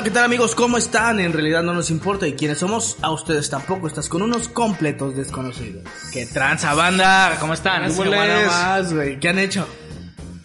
[0.00, 0.54] Hola, ¿qué tal amigos?
[0.54, 1.20] ¿Cómo están?
[1.20, 3.86] En realidad no nos importa y quiénes somos, a ustedes tampoco.
[3.86, 5.82] Estás con unos completos desconocidos.
[6.10, 7.36] ¿Qué tranza, banda?
[7.38, 7.92] ¿Cómo están?
[7.92, 9.20] Semana más, güey.
[9.20, 9.68] ¿Qué han hecho?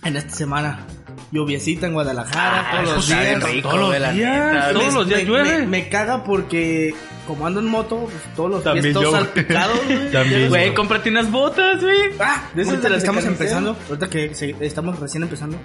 [0.04, 0.86] En esta semana.
[1.32, 3.44] Lluviecita en Guadalajara, Ah, todos los eso días.
[3.44, 4.14] rico, todos los días.
[4.14, 4.68] neta.
[4.68, 5.60] Me- Todos los días llueve.
[5.62, 6.94] Me, me caga porque
[7.26, 10.12] como ando en moto, pues, todos los También días todos salpicados, güey.
[10.12, 10.50] También.
[10.50, 12.12] Güey, cómprate unas botas, güey.
[12.20, 13.78] Ah, De esas ahorita de las estamos empezando.
[13.88, 15.58] Ahorita que se- estamos recién empezando.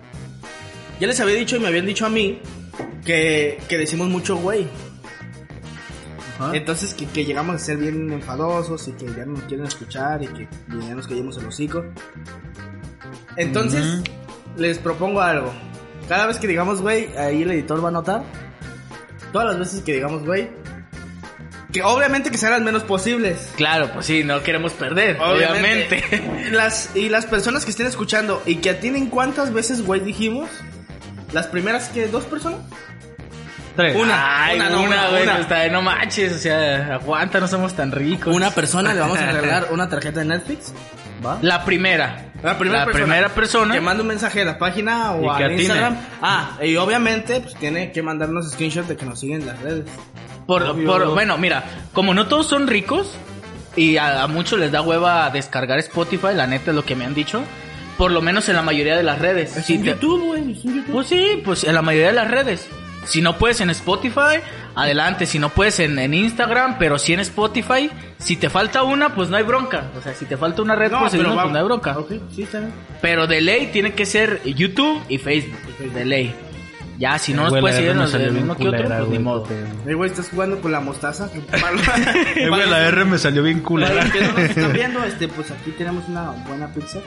[1.01, 2.41] Ya les había dicho y me habían dicho a mí
[3.05, 4.69] que, que decimos mucho güey.
[6.53, 10.23] Entonces que, que llegamos a ser bien enfadosos y que ya no nos quieren escuchar
[10.23, 11.85] y que ya nos callemos el hocico.
[13.37, 14.03] Entonces,
[14.57, 15.53] les propongo algo.
[16.09, 18.23] Cada vez que digamos güey, ahí el editor va a notar.
[19.33, 20.51] Todas las veces que digamos güey.
[21.73, 23.53] Que obviamente que sean las menos posibles.
[23.57, 26.03] Claro, pues sí, no queremos perder, obviamente.
[26.51, 30.49] Las, y las personas que estén escuchando y que atinen cuántas veces, güey, dijimos.
[31.33, 32.61] Las primeras que dos personas.
[33.77, 33.97] Tres.
[33.97, 35.33] Una, Ay, una, una, no, una, güey, una.
[35.33, 38.35] pues, está de no manches, o sea, aguanta, no somos tan ricos.
[38.35, 40.73] Una persona le vamos a regalar una tarjeta de Netflix.
[41.25, 41.39] ¿Va?
[41.43, 42.27] La primera.
[42.43, 43.75] La primera, La persona, primera persona.
[43.75, 45.55] que mande un mensaje a la página o a atine.
[45.63, 45.97] Instagram.
[46.23, 49.85] Ah, y obviamente pues tiene que mandarnos screenshots de que nos siguen en las redes.
[50.47, 53.13] Por, por- bueno, mira, como no todos son ricos
[53.77, 57.05] y a, a muchos les da hueva descargar Spotify, la neta es lo que me
[57.05, 57.43] han dicho.
[58.01, 59.55] Por lo menos en la mayoría de las redes.
[59.59, 60.93] Es Si en te- YouTube, güey, es en YouTube.
[60.93, 62.67] Pues sí, pues en la mayoría de las redes.
[63.05, 64.41] Si no puedes en Spotify,
[64.75, 65.27] adelante.
[65.27, 67.91] Si no puedes en, en Instagram, pero sí en Spotify.
[68.19, 69.91] Si te falta una, pues no hay bronca.
[69.99, 71.99] O sea, si te falta una red, pues, pero no, pues no hay bronca.
[71.99, 72.73] Ok, sí, está bien.
[73.03, 75.59] Pero de ley tiene que ser YouTube y Facebook.
[75.93, 76.35] De ley.
[77.01, 78.69] Ya, si no nos puedes seguir R en me los salió del bien mismo que
[78.69, 79.47] otro, pues ni güey, modo.
[79.87, 81.31] Eh, güey, estás jugando con la mostaza.
[81.33, 81.39] que-
[82.45, 83.95] Eh, güey, la R me salió bien Para culera.
[83.95, 86.99] los que no nos están viendo, este, pues aquí tenemos una buena pizza.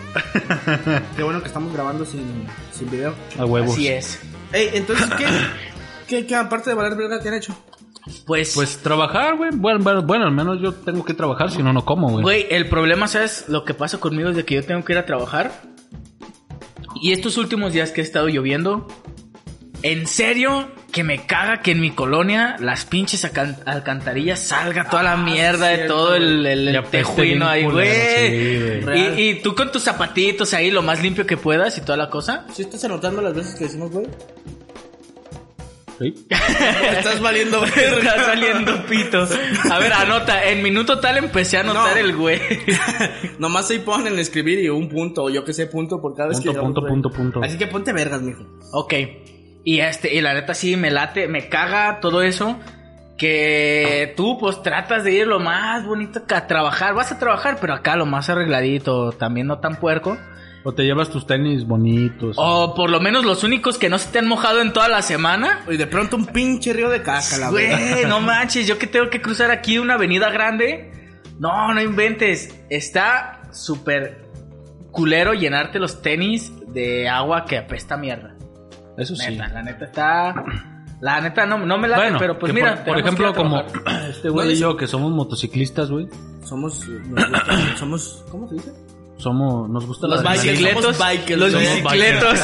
[1.16, 3.14] Qué bueno que estamos grabando sin, sin video.
[3.38, 3.74] A huevos.
[3.74, 4.20] Así es.
[4.52, 5.26] Ey, entonces, ¿qué,
[6.08, 7.56] qué, qué aparte de valer verga, qué han hecho?
[8.26, 9.52] Pues, Pues trabajar, güey.
[9.54, 12.24] Bueno, bueno, bueno, al menos yo tengo que trabajar, si no, no como, güey.
[12.24, 13.46] Güey, el problema, ¿sabes?
[13.48, 15.52] Lo que pasa conmigo es de que yo tengo que ir a trabajar.
[17.02, 18.88] Y estos últimos días que ha estado lloviendo,
[19.84, 23.26] en serio que me caga que en mi colonia las pinches
[23.66, 29.20] alcantarillas salga toda la mierda de todo el, el, tejuino ahí, sí, güey.
[29.20, 32.10] y, y tú con tus zapatitos ahí lo más limpio que puedas y toda la
[32.10, 32.46] cosa.
[32.54, 34.08] ¿Sí estás anotando las veces que decimos, güey?
[36.00, 36.14] Sí.
[36.30, 39.30] estás valiendo Está saliendo pitos.
[39.70, 40.44] A ver, anota.
[40.50, 42.00] En minuto tal empecé a anotar No.
[42.00, 42.40] el güey.
[43.40, 46.38] Nomás ahí ponen escribir y un punto, o yo que sé, punto por cada vez
[46.38, 46.94] Punto, que punto, güey.
[46.94, 47.42] punto, punto.
[47.44, 48.44] Así que ponte vergas, mijo.
[48.72, 48.94] Ok.
[49.64, 52.60] Y este, y la neta sí me late, me caga todo eso.
[53.18, 56.94] Que tú pues tratas de ir lo más bonito que a trabajar.
[56.94, 60.18] Vas a trabajar, pero acá lo más arregladito, también no tan puerco.
[60.66, 62.38] O te llevas tus tenis bonitos.
[62.40, 65.02] O por lo menos los únicos que no se te han mojado en toda la
[65.02, 65.62] semana.
[65.70, 68.02] Y de pronto un pinche río de caca, la Güey, verdad.
[68.08, 70.92] no manches, yo que tengo que cruzar aquí una avenida grande.
[71.38, 72.64] No, no inventes.
[72.70, 74.24] Está súper
[74.92, 78.33] culero llenarte los tenis de agua que apesta mierda.
[78.98, 79.32] Eso sí.
[79.32, 80.36] Neta, la neta está.
[81.02, 82.84] La neta no, no me late, Bueno, pero pues mira.
[82.86, 83.62] por, ejemplo, como
[84.10, 86.08] este güey No, y yo que somos motociclistas, güey.
[86.46, 88.72] Somos, nos gusta- somos, ¿cómo se dice?
[89.18, 90.96] Somos, nos gusta Los la bikers, bicicletos.
[90.98, 92.40] somos bikers, los somos bicicletos.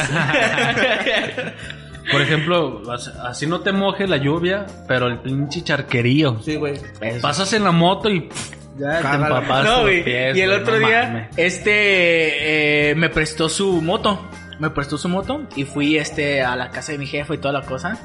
[2.10, 6.38] Por ejemplo, as- así no te moje la lluvia, pero el pinche charquerío.
[6.42, 6.74] Sí, güey.
[7.22, 10.02] Pasas en la moto y pff, ya te empapaste no, güey.
[10.36, 14.20] Y el otro no día, este, eh, me prestó su moto.
[14.60, 17.52] Me prestó su moto y fui, este, a la casa de mi jefa y toda
[17.52, 17.98] la cosa.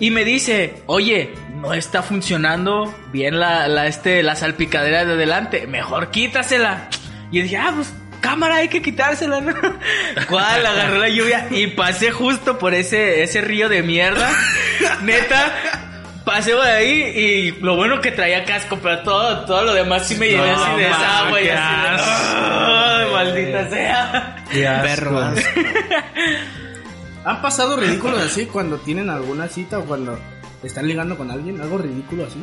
[0.00, 5.68] Y me dice, oye, no está funcionando bien la, la, este, la salpicadera de adelante.
[5.68, 6.88] Mejor quítasela.
[7.30, 9.54] Y dije, ah, pues, cámara, hay que quitársela, ¿no?
[10.28, 10.66] ¿Cuál?
[10.66, 14.30] Agarré la lluvia y pasé justo por ese, ese río de mierda.
[15.02, 15.91] Neta,
[16.24, 20.16] pasé por ahí y lo bueno que traía casco, pero todo, todo lo demás sí
[20.16, 24.44] me llevé No, así de esa agua y así de, "Ay, maldita sea.
[24.50, 24.86] Qué asco.
[24.88, 25.38] Perros.
[27.24, 30.18] ¿Han pasado ridículos así cuando tienen alguna cita o cuando
[30.62, 31.60] están ligando con alguien?
[31.60, 32.42] ¿Algo ridículo así?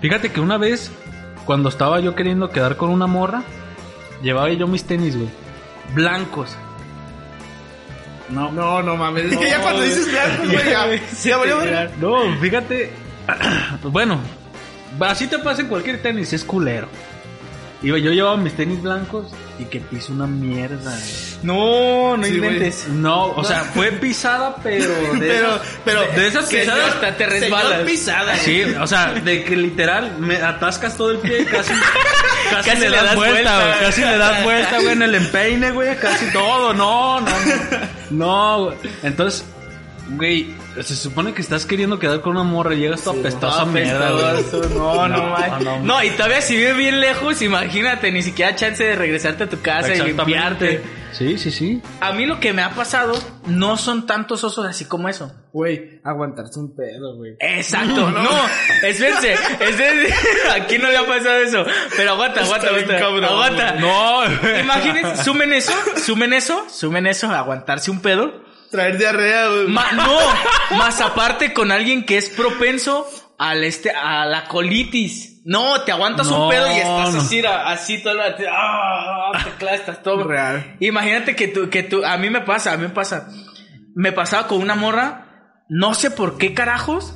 [0.00, 0.90] Fíjate que una vez
[1.44, 3.42] cuando estaba yo queriendo quedar con una morra,
[4.22, 5.28] llevaba yo mis tenis, güey.
[5.94, 6.56] Blancos.
[8.30, 9.32] No, No, no mames.
[9.32, 10.86] Es que ya cuando dices blancos, güey, ya.
[11.16, 11.90] Sí, ya valió dirán.
[12.00, 12.90] No, fíjate.
[13.82, 14.20] bueno,
[15.00, 16.88] así te pasa en cualquier tenis, es culero.
[17.82, 19.26] Y yo llevaba mis tenis blancos
[19.58, 20.90] y que piso una mierda.
[20.90, 21.36] güey.
[21.42, 22.88] No, no Sí, inventes.
[22.88, 26.00] No, o sea, fue pisada, pero de Pero, esas, pero.
[26.16, 26.94] de esas que pisadas.
[26.94, 27.80] hasta te resbalas.
[27.82, 28.36] pisada.
[28.38, 31.72] Sí, o sea, de que literal me atascas todo el pie y casi,
[32.50, 33.66] casi, Casi le le das, das vuelta, vuelta.
[33.66, 37.36] güey, casi le das vuelta, güey, en el empeine, güey, casi todo, no, no, no,
[38.10, 38.76] no, güey.
[39.02, 39.44] Entonces,
[40.10, 43.72] güey, se supone que estás queriendo quedar con una morra y llegas toda apestosa No,
[43.72, 44.68] mierda, güey.
[44.74, 48.82] No, no, No, no, no, y todavía si vive bien lejos, imagínate, ni siquiera chance
[48.84, 50.82] de regresarte a tu casa y limpiarte.
[51.16, 51.82] Sí, sí, sí.
[52.00, 53.14] A mí lo que me ha pasado
[53.46, 55.32] no son tantos osos así como eso.
[55.52, 57.32] Güey, aguantarse un pedo, güey.
[57.40, 58.28] Exacto, no,
[58.82, 60.14] espérense, espérense,
[60.54, 61.64] aquí no le ha pasado eso,
[61.96, 63.72] pero aguanta, aguanta, aguanta, cabrón, aguanta.
[63.76, 64.24] No,
[64.60, 65.72] Imagínense, sumen eso,
[66.04, 68.44] sumen eso, sumen eso, aguantarse un pedo.
[68.70, 69.68] Traer diarrea, güey.
[69.68, 70.18] Ma- no,
[70.76, 73.08] más aparte con alguien que es propenso
[73.38, 75.35] al este, a la colitis.
[75.48, 77.20] No, te aguantas No, un pedo y estás no.
[77.20, 78.20] así, así todo el
[78.50, 80.76] ah, te estás todo Real.
[80.80, 83.28] Imagínate que tú, que tú, a mí me pasa, a mí me pasa.
[83.94, 87.14] Me pasaba con una morra, no sé por qué carajos.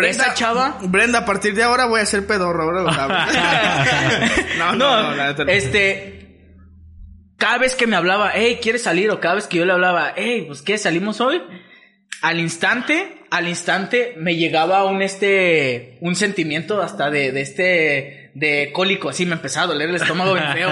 [0.00, 0.78] esa chava.
[0.82, 3.16] Brenda, a partir de ahora voy a ser pedorro, ahora lo sabes.
[4.58, 5.44] no, no, No, la no.
[5.48, 6.20] este.
[7.36, 9.10] Cada vez que me hablaba, hey, ¿quieres salir?
[9.10, 11.42] O cada vez que yo le hablaba, hey, pues qué, salimos hoy.
[12.22, 18.70] Al instante, al instante me llegaba un este, un sentimiento hasta de, de este, de
[18.72, 20.70] cólico, así me empezaba a doler el estómago bien feo.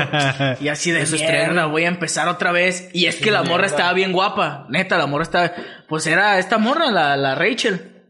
[0.61, 2.88] Y así de Eso mierda, voy a empezar otra vez.
[2.93, 5.52] Y es que la morra estaba bien guapa, neta, la morra estaba,
[5.88, 8.05] pues era esta morra, la, la Rachel.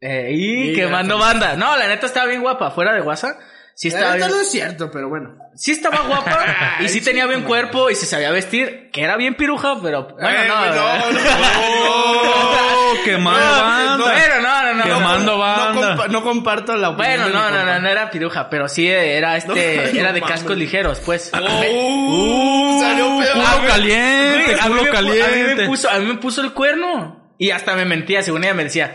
[0.00, 1.56] Eh, y Sí, quemando banda.
[1.56, 3.38] No, la neta estaba bien guapa, fuera de WhatsApp.
[3.76, 5.34] Sí estaba neta bien no es cierto, pero bueno.
[5.56, 9.34] sí estaba guapa y sí tenía buen cuerpo y se sabía vestir, que era bien
[9.34, 10.84] piruja, pero bueno, Eh, no, güey, no,
[11.66, 13.96] Oh, quemando banda.
[14.04, 14.82] Bueno, no, no, no.
[14.84, 15.72] Quemando no, banda.
[15.72, 17.20] No, compa- no comparto la opinión.
[17.22, 19.50] Bueno, no, no, no, no era piruja, pero sí era este,
[19.92, 21.30] No, era de no cascos ligeros, pues.
[21.32, 23.32] Uh, salió peor.
[23.32, 25.54] culo caliente, güey, a mí culo pu- A mí caliente.
[25.62, 27.34] me puso, a mí me puso el cuerno.
[27.38, 28.94] Y hasta me mentía, según ella me decía,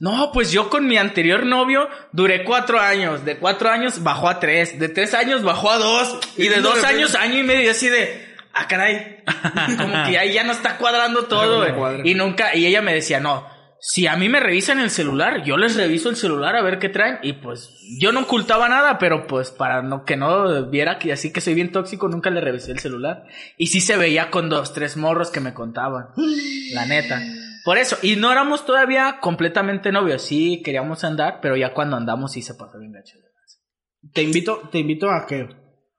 [0.00, 3.24] no, pues yo con mi anterior novio duré cuatro años.
[3.24, 4.78] De cuatro años bajó a tres.
[4.78, 6.20] De tres años bajó a dos.
[6.36, 9.24] Y de dos años, año y medio, así de, ah, caray.
[9.78, 11.74] Como que ahí ya no está cuadrando todo, güey.
[11.74, 12.02] cuadra.
[12.04, 13.46] Y nunca, y ella me decía, no.
[13.80, 16.88] Si a mí me revisan el celular, yo les reviso el celular a ver qué
[16.88, 17.18] traen.
[17.22, 21.32] Y pues, yo no ocultaba nada, pero pues para no, que no viera que así
[21.32, 23.24] que soy bien tóxico, nunca le revisé el celular.
[23.56, 26.08] Y sí se veía con dos, tres morros que me contaban.
[26.72, 27.20] La neta.
[27.68, 30.22] Por eso, y no éramos todavía completamente novios.
[30.22, 33.18] Sí, queríamos andar, pero ya cuando andamos sí se pasó bien gacho.
[34.14, 35.50] Te invito, te invito a que,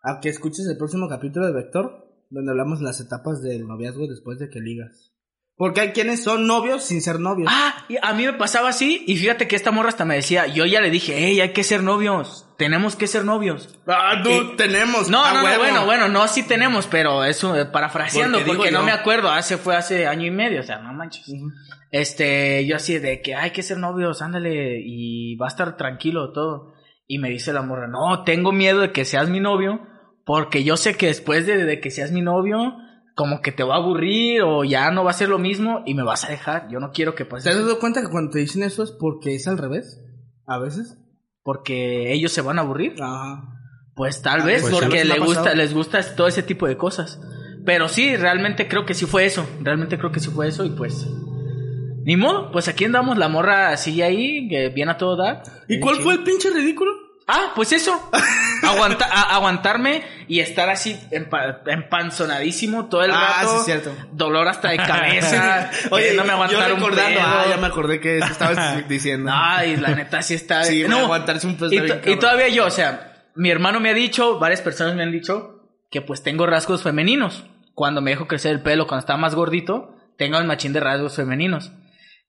[0.01, 4.39] a que escuches el próximo capítulo de Vector, donde hablamos las etapas del noviazgo después
[4.39, 5.13] de que ligas.
[5.57, 7.51] Porque hay quienes son novios sin ser novios.
[7.53, 10.47] Ah, y a mí me pasaba así, y fíjate que esta morra hasta me decía,
[10.47, 13.79] yo ya le dije, hey, hay que ser novios, tenemos que ser novios.
[13.87, 15.09] Ah, tú, tenemos.
[15.09, 18.85] No, no, bueno, bueno, no, sí tenemos, pero eso, eh, parafraseando, Porque no yo.
[18.85, 21.25] me acuerdo, hace, fue hace año y medio, o sea, no manches.
[21.89, 26.33] Este, yo así de que hay que ser novios, ándale, y va a estar tranquilo
[26.33, 26.73] todo.
[27.07, 29.87] Y me dice la morra, no, tengo miedo de que seas mi novio,
[30.25, 32.75] porque yo sé que después de, de que seas mi novio,
[33.15, 35.93] como que te va a aburrir o ya no va a ser lo mismo y
[35.93, 36.67] me vas a dejar.
[36.69, 38.91] Yo no quiero que pase ¿Te has dado cuenta que cuando te dicen eso es
[38.91, 40.01] porque es al revés?
[40.45, 40.98] A veces.
[41.49, 42.93] Porque ellos se van a aburrir.
[43.01, 43.41] Ajá.
[43.95, 47.19] Pues tal vez, pues, porque le gusta, les gusta todo ese tipo de cosas.
[47.65, 49.49] Pero sí, realmente creo que sí fue eso.
[49.59, 51.09] Realmente creo que sí fue eso y pues...
[52.03, 55.41] Ni modo, pues aquí andamos, la morra sigue ahí, que viene a todo dar.
[55.67, 56.03] ¿Y Bien cuál chido.
[56.03, 56.91] fue el pinche ridículo?
[57.31, 58.09] Ah, pues eso.
[58.63, 63.59] Aguanta, a- aguantarme y estar así empa- empanzonadísimo todo el Ah, rato.
[63.59, 63.95] sí, cierto.
[64.11, 65.69] Dolor hasta de cabeza.
[65.91, 67.29] Oye, no me aguantar yo un recordando, pedo.
[67.29, 69.31] ah, ya me acordé que estabas diciendo.
[69.33, 70.63] Ay, la neta sí está.
[70.63, 73.89] Sí, no, aguantarse un pedo y, bien y todavía yo, o sea, mi hermano me
[73.91, 77.43] ha dicho, varias personas me han dicho que pues tengo rasgos femeninos.
[77.75, 81.15] Cuando me dejo crecer el pelo, cuando estaba más gordito, tengo el machín de rasgos
[81.15, 81.71] femeninos.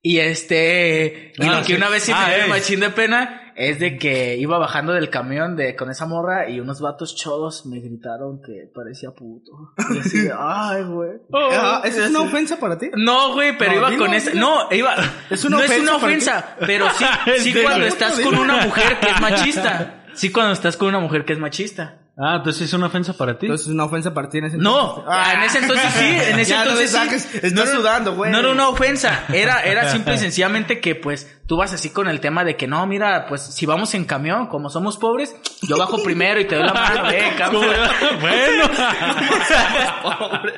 [0.02, 1.73] Y este, y Ah, lo que sí.
[1.75, 2.49] una vez sí Ah, me dio el es.
[2.49, 6.61] machín de pena es de que iba bajando del camión de con esa morra y
[6.61, 9.52] unos vatos chodos me gritaron que parecía puto.
[9.95, 11.11] Y así de, ay, güey.
[11.33, 12.90] Ah, ¿Eso es una ofensa para ti?
[12.97, 14.30] No, güey, pero No, iba con esa.
[14.30, 14.47] dilo.
[14.47, 14.95] No, iba.
[15.30, 16.16] Es una no es ofensa una para ti.
[16.19, 17.04] ofensa, pero sí,
[17.40, 20.04] sí cuando estás con una mujer que es machista.
[20.14, 21.97] Sí, cuando estás con una mujer que es machista.
[22.23, 23.47] Ah, entonces es una ofensa para ti.
[23.47, 25.04] Entonces es una ofensa para ti en ese No, entonces.
[25.09, 25.33] Ah.
[25.35, 27.19] en ese entonces sí, en ese Ya, no entonces le sí.
[27.21, 28.30] saques, estás sudando, güey.
[28.30, 32.07] No era una ofensa, era, era simple y sencillamente que pues tú vas así con
[32.07, 35.76] el tema de que no, mira, pues si vamos en camión, como somos pobres, yo
[35.76, 37.64] bajo primero y te doy la mano, eh, cabrón.
[38.21, 38.64] bueno.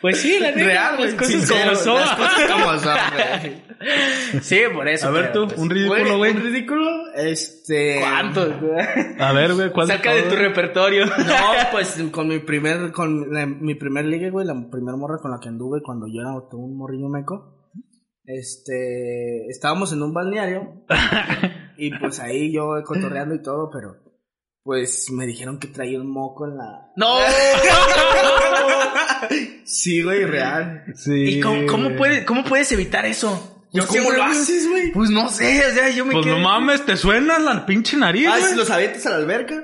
[0.00, 1.12] Pues sí, la neta, güey.
[1.14, 2.00] cosas sincero, como son.
[2.00, 4.42] Las cosas como son, güey.
[4.42, 5.06] Sí, por eso.
[5.06, 6.32] A ver pero, tú, pues, un ridículo, güey.
[6.32, 8.00] Un ridículo, este...
[8.00, 8.60] ¿Cuántos?
[8.60, 8.86] güey?
[9.20, 11.06] A ver, güey, ¿cuál Saca de tu repertorio.
[11.06, 11.36] No,
[11.70, 15.38] pues con mi primer, con la- mi primer ligue, güey, la primer morra con la
[15.38, 17.59] que anduve cuando yo era todo un morrillo meco.
[18.38, 20.84] Este, estábamos en un balneario
[21.76, 23.96] y pues ahí yo cotorreando y todo, pero
[24.62, 26.90] pues me dijeron que traía un moco en la...
[26.96, 27.16] No.
[29.64, 30.84] Sí, güey, real.
[30.94, 31.36] Sí.
[31.36, 33.66] ¿Y cómo, cómo puedes, cómo puedes evitar eso?
[33.72, 34.92] Yo ¿Cómo siempre- lo haces, güey?
[34.92, 37.96] Pues no sé, o sea, yo me Pues quedé- no mames, te suena la pinche
[37.96, 39.62] nariz, Ah, si los avientas a la alberca.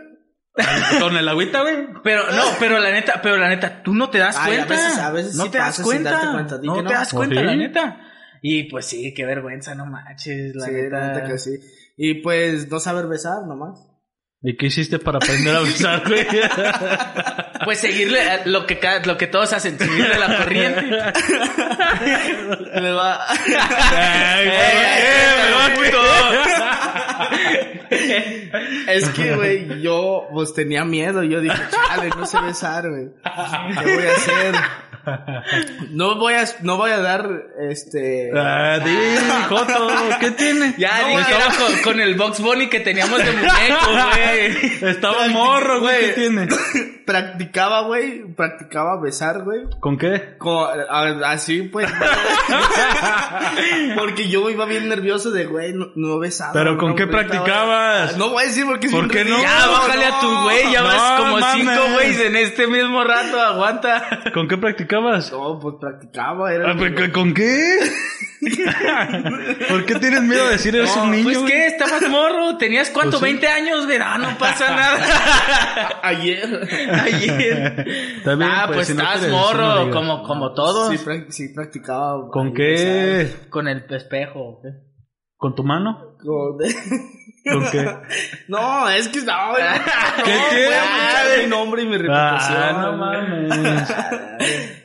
[1.00, 1.88] Con el agüita, güey.
[2.02, 4.75] Pero no, pero la neta, pero la neta, tú no te das Ay, a cuenta.
[4.87, 6.11] veces- a veces no sí te das cuenta.
[6.12, 6.90] darte cuenta, no que te no.
[6.90, 7.46] das ¿O cuenta, sí?
[7.46, 8.00] la neta.
[8.42, 11.08] Y pues sí, qué vergüenza, no manches, la sí, neta.
[11.08, 11.58] neta que sí.
[11.96, 13.80] Y pues no saber besar nomás.
[14.42, 16.26] ¿Y qué hiciste para aprender a besar, güey?
[17.64, 20.82] Pues seguirle a lo que lo que todos hacen, seguirle la corriente.
[22.80, 23.26] Me va.
[23.28, 26.02] Ay, Eh, güey, puto.
[28.88, 31.22] Es que, güey, yo pues tenía miedo.
[31.24, 33.08] Yo dije, chale, no sé besar, güey.
[33.84, 34.54] ¿Qué voy a hacer?
[35.90, 37.28] No voy a, no voy a dar,
[37.70, 38.30] este...
[38.36, 38.96] Ah, di,
[39.48, 39.88] Joto,
[40.20, 40.75] ¿qué tiene?
[40.78, 43.86] Ya, No, dije era con, con el Box Bunny que teníamos de muñeco,
[44.80, 44.90] güey.
[44.90, 46.48] Estaba morro, güey, ¿qué tiene?
[47.06, 49.60] Practicaba, güey, practicaba besar, güey.
[49.78, 50.34] ¿Con qué?
[50.38, 51.88] Como, a- así, pues.
[53.96, 56.52] porque yo iba bien nervioso de, güey, no, no besaba.
[56.52, 58.16] ¿Pero con no, qué practicabas?
[58.16, 59.40] No voy a decir porque ¿Por qué no?
[59.40, 61.68] Ya, bájale a tu güey, ya vas como mames.
[61.68, 64.02] cinco güeyes en este mismo rato, aguanta.
[64.34, 65.30] ¿Con qué practicabas?
[65.32, 66.72] No, pues practicaba, era.
[66.72, 66.76] Ah,
[67.12, 67.78] ¿Con qué?
[69.68, 71.24] ¿Por qué tienes miedo de decir eres un niño?
[71.24, 71.52] Pues güey?
[71.52, 73.38] qué, estabas morro, tenías cuánto, Pues sí.
[73.38, 76.00] 20 años, güey, ah, no pasa nada.
[76.02, 76.68] Ayer.
[77.02, 77.84] Ayer.
[78.24, 80.90] Bien, ah, pues, si no estás quieres decir, no morro, como, como todos.
[80.90, 82.28] Sí, prac- sí, practicaba.
[82.30, 83.28] ¿Con qué?
[83.50, 84.60] Con el espejo.
[84.62, 84.68] ¿qué?
[85.36, 86.16] ¿Con tu mano?
[86.22, 86.58] Con-
[87.52, 87.88] ¿Con qué?
[88.48, 90.64] No, es que no, no, ¿Qué no, qué?
[90.66, 92.58] voy a manchar mi nombre y mi reputación.
[92.58, 93.88] Ah, no mames.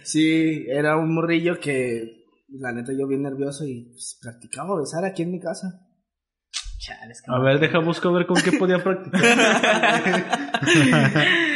[0.04, 2.21] Sí, era un morrillo que,
[2.60, 5.88] la neta, yo bien nervioso y pues, practicaba besar aquí en mi casa.
[6.80, 9.22] Chales, A ver, deja busco a ver con qué podía practicar.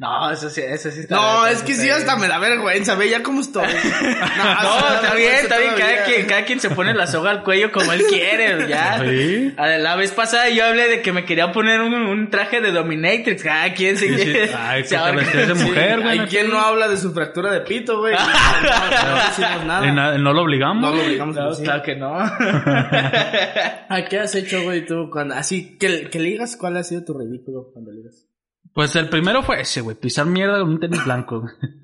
[0.00, 1.96] No, eso sí, eso sí está No, es que sí, bien.
[1.96, 3.66] hasta me da vergüenza, ve ya cómo estoy.
[4.38, 7.42] No, No, está bien, está bien, cada quien, cada quien se pone la soga al
[7.42, 9.00] cuello como él quiere, ya.
[9.04, 9.52] ¿Sí?
[9.56, 12.70] A La vez pasada yo hablé de que me quería poner un, un traje de
[12.70, 14.24] Dominatrix, cada quien se Sí, sí.
[14.24, 14.54] quiere.
[14.54, 15.64] Ay, se de sí.
[15.64, 16.20] mujer, güey.
[16.20, 18.14] Hay quien no habla de su fractura de pito, güey.
[18.14, 19.92] No, no, no decimos ¿Y nada.
[19.92, 20.80] na- ¿No lo obligamos?
[20.90, 21.64] No lo obligamos decir.
[21.64, 22.14] claro que no.
[22.16, 25.10] ¿A qué has hecho, güey, tú?
[25.10, 28.27] Cuando, así, que, que ligas, ¿cuál ha sido tu ridículo cuando ligas?
[28.74, 29.96] Pues el primero fue ese, güey.
[29.96, 31.40] Pisar mierda con un tenis blanco.
[31.40, 31.52] güey.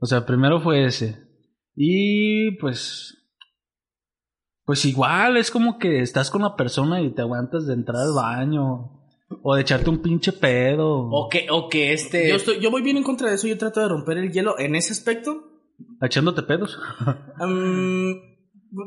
[0.00, 1.16] O sea, el primero fue ese.
[1.74, 3.16] Y pues.
[4.66, 8.12] Pues igual, es como que estás con una persona y te aguantas de entrar al
[8.12, 9.00] baño.
[9.42, 11.08] O de echarte un pinche pedo.
[11.10, 12.28] O que, o que este.
[12.28, 14.58] Yo, estoy, yo voy bien en contra de eso, yo trato de romper el hielo
[14.58, 15.42] en ese aspecto.
[16.02, 16.78] Echándote pedos.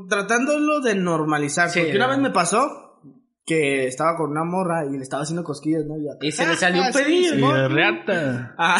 [0.09, 1.69] tratándolo de normalizar.
[1.69, 2.86] Sí, porque una vez me pasó
[3.47, 5.95] que estaba con una morra y le estaba haciendo cosquillas, ¿no?
[5.97, 7.55] Y, Y se le "Ah, salió un sí, pedillo, Y Simón".
[7.55, 8.55] de reata.
[8.57, 8.77] Ah,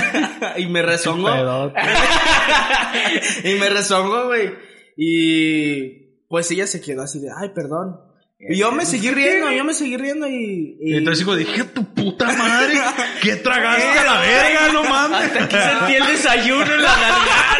[0.56, 1.30] y me rezongó.
[1.30, 1.80] Pedote.
[3.44, 4.54] y me rezongó, güey.
[4.96, 8.00] Y pues ella se quedó así de, ay, perdón.
[8.38, 10.76] Y yo me seguí riendo, yo me seguí riendo y...
[10.80, 12.74] Y entonces digo, dije, tu puta madre,
[13.22, 14.72] ¿qué tragaste a la verga?
[14.74, 15.20] No mames.
[15.36, 17.55] Hasta aquí sentí el desayuno en la garganta,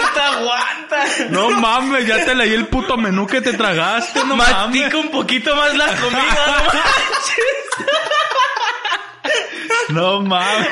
[0.57, 1.29] aguanta.
[1.31, 4.55] No mames, ya te leí el puto menú que te tragaste, no mames.
[4.55, 7.47] Mastica un poquito más la comida, no manches.
[9.91, 10.69] No mames.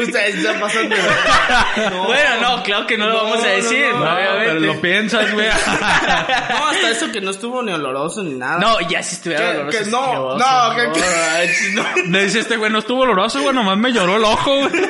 [0.00, 1.90] Ustedes ya pasan de verdad.
[1.90, 2.04] No.
[2.06, 4.44] Bueno, no, claro que no lo vamos a decir, no, No, obviamente.
[4.46, 5.46] pero lo piensas, güey.
[6.50, 8.58] No, hasta eso que no estuvo ni oloroso ni nada.
[8.58, 11.84] No, ya si estuviera Que- doloroso, que no, no, que- no.
[12.12, 14.70] Le dice este güey, no estuvo oloroso, güey, nomás me lloró el ojo, güey.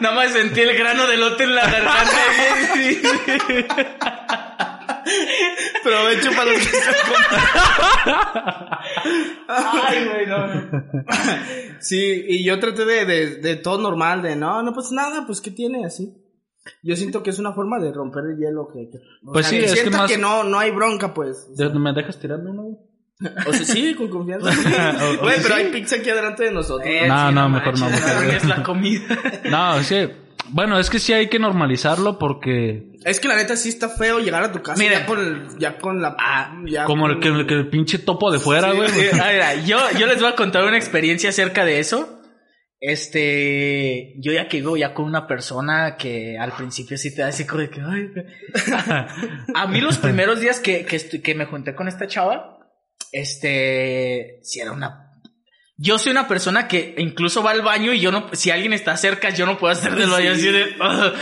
[0.00, 2.10] Nada más sentí el grano de lote en la garganta.
[5.04, 5.26] Sí.
[5.82, 6.94] Provecho para los que están
[9.48, 10.46] Ay, güey, no.
[11.80, 15.40] Sí, y yo traté de, de, de todo normal, de no, no pues nada, pues
[15.40, 16.14] ¿qué tiene así?
[16.82, 18.88] Yo siento que es una forma de romper el hielo que...
[18.90, 21.54] que- o Pues sea, sí, es que más- que no, no hay bronca, pues.
[21.56, 22.76] ¿De- ¿Me dejas tirando uno, güey?
[23.46, 24.50] O sea, sí, con confianza.
[24.50, 24.68] sí.
[25.02, 25.60] O- Güey, pero sí.
[25.62, 26.88] hay pizza aquí adelante de nosotros.
[26.90, 29.02] Eh, No, sí, no, mejor no, mejor arruines la comida.
[29.50, 30.16] No, es que,
[30.48, 34.18] Bueno, es que sí hay que normalizarlo porque Es que la neta sí está feo
[34.18, 35.00] llegar a tu casa Mira.
[35.00, 36.16] ya con el, ya con la
[36.66, 38.88] ya como el que, el que el pinche topo de fuera, güey.
[38.94, 42.20] Sí, ah, yo, yo les voy a contar una experiencia acerca de eso.
[42.80, 47.28] Este, yo ya que vivo ya con una persona que al principio sí te da
[47.28, 48.10] así como de que, ay,
[49.54, 52.58] a mí los primeros días que, que, me junté con esta chava,
[53.10, 55.04] este, si era una
[55.76, 58.96] yo soy una persona que incluso va al baño y yo no, si alguien está
[58.96, 61.12] cerca, yo no puedo hacer del baño así de, "Ah,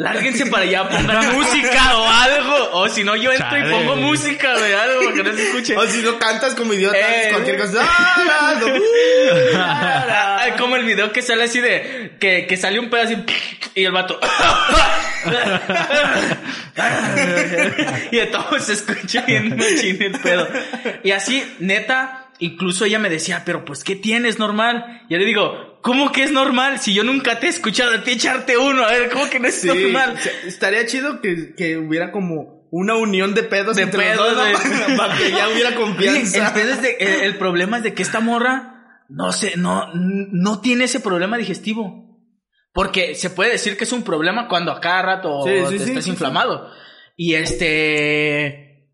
[0.00, 2.70] lárguense para allá, pongan música o algo.
[2.72, 5.76] O si no, yo entro y pongo música de algo para que no se escuche.
[5.76, 8.54] o si no cantas como idiota Eh, cualquier cosa ¡Ah!
[10.40, 13.22] Ay, como el video que sale así de, que, que sale un pedazo así,
[13.74, 14.18] y el vato.
[18.10, 20.48] y de todo se escucha bien machín el pedo.
[21.04, 25.02] Y así, neta, incluso ella me decía, pero pues, ¿qué tienes normal?
[25.08, 26.78] Y yo le digo, ¿cómo que es normal?
[26.80, 29.48] Si yo nunca te he escuchado a ti echarte uno, a ver, ¿cómo que no
[29.48, 30.14] es Sí, normal?
[30.16, 34.32] o sea, estaría chido que, que hubiera como una unión de pedos De entre pedos,
[34.36, 34.60] los
[34.96, 38.02] para que ya hubiera El, confianza pedo es de- el- el problema es de que
[38.02, 42.08] esta morra no sé, no, no tiene ese problema digestivo.
[42.72, 45.84] Porque se puede decir que es un problema cuando a cada rato Sí, sí, te
[45.84, 46.70] sí, estás sí, inflamado.
[47.16, 48.88] Y este.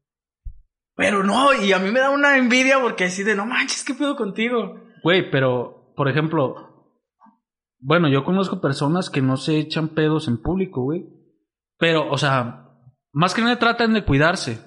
[0.94, 3.92] Pero no, y a mí me da una envidia porque así de no manches, ¿qué
[3.92, 4.80] pedo contigo?
[5.02, 6.65] Güey, pero, por ejemplo,
[7.86, 11.06] bueno, yo conozco personas que no se echan pedos en público, güey.
[11.78, 12.72] Pero, o sea,
[13.12, 14.58] más que nada tratan de cuidarse.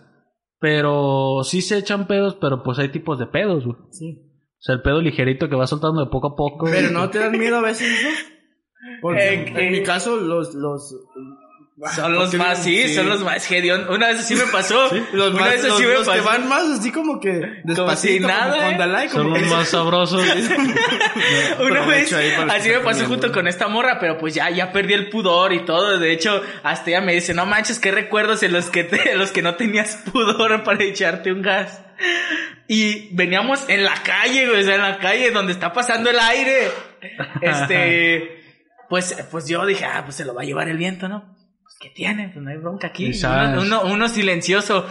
[0.58, 3.76] Pero sí se echan pedos, pero pues hay tipos de pedos, güey.
[3.92, 4.22] Sí.
[4.22, 6.66] O sea, el pedo ligerito que va soltando de poco a poco.
[6.72, 6.94] pero güey.
[6.94, 7.90] no te dan miedo a veces
[9.02, 10.96] porque Eh, en mi caso los los
[11.96, 13.94] Son los más, sí, son los más hediondo.
[13.94, 14.90] Una vez así me pasó.
[15.14, 16.24] los Una más vez los, así me los que pasó.
[16.26, 19.10] van más así como que despacito si nada, como con ¿eh?
[19.10, 20.22] Como Son que- los más sabrosos.
[21.60, 24.72] Una vez, los así que me pasó junto con esta morra, pero pues ya, ya
[24.72, 25.98] perdí el pudor y todo.
[26.00, 29.18] De hecho, hasta ella me dice, no manches, qué recuerdos en los que te, en
[29.20, 31.82] los que no tenías pudor para echarte un gas.
[32.68, 36.20] Y veníamos en la calle, güey, o sea, en la calle donde está pasando el
[36.20, 36.70] aire.
[37.42, 38.42] Este,
[38.90, 41.39] pues, pues yo dije, ah, pues se lo va a llevar el viento, ¿no?
[41.80, 42.30] ¿Qué tiene?
[42.34, 43.12] Pues no hay bronca aquí.
[43.24, 44.86] Uno, uno, uno silencioso.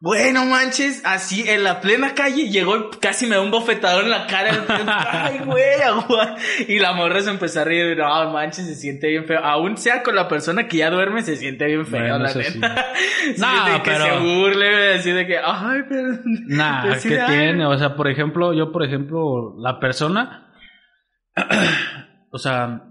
[0.00, 4.10] Bueno, manches, así en la plena calle llegó y casi me da un bofetador en
[4.10, 4.64] la cara.
[5.10, 6.36] Ay, güey, agua.
[6.68, 7.96] Y la morra se empezó a reír.
[7.96, 9.38] No, manches, se siente bien feo.
[9.42, 12.42] Aún sea con la persona que ya duerme, se siente bien feo, Bueno, la neta.
[12.42, 12.60] Sí,
[13.38, 16.08] Nah, de que pero- se burle, así de que, ay, pero.
[16.48, 17.38] Nah, Así ¿qué ay.
[17.38, 17.64] tiene?
[17.64, 20.52] O sea, por ejemplo, yo, por ejemplo, la persona.
[22.30, 22.82] o sea,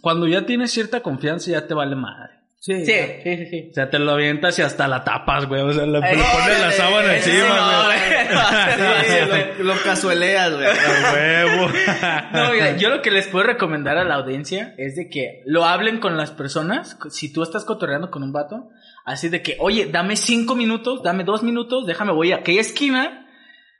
[0.00, 2.31] cuando ya tienes cierta confianza, ya te vale madre.
[2.62, 2.94] Sí, Sí,
[3.24, 3.68] sí, sí.
[3.70, 5.62] O sea, te lo avientas y hasta la tapas, güey.
[5.62, 7.98] O sea, le, le Eh, pones la sábana eh, encima, sí, no, güey.
[7.98, 8.12] güey.
[9.02, 9.14] Sí,
[9.56, 10.66] sí, lo, lo casueleas, güey.
[10.66, 11.68] Huevo.
[12.32, 15.64] No, mira, yo lo que les puedo recomendar a la audiencia es de que lo
[15.64, 16.96] hablen con las personas.
[17.10, 18.70] Si tú estás cotorreando con un vato,
[19.04, 23.26] así de que, oye, dame cinco minutos, dame dos minutos, déjame, voy a aquella esquina,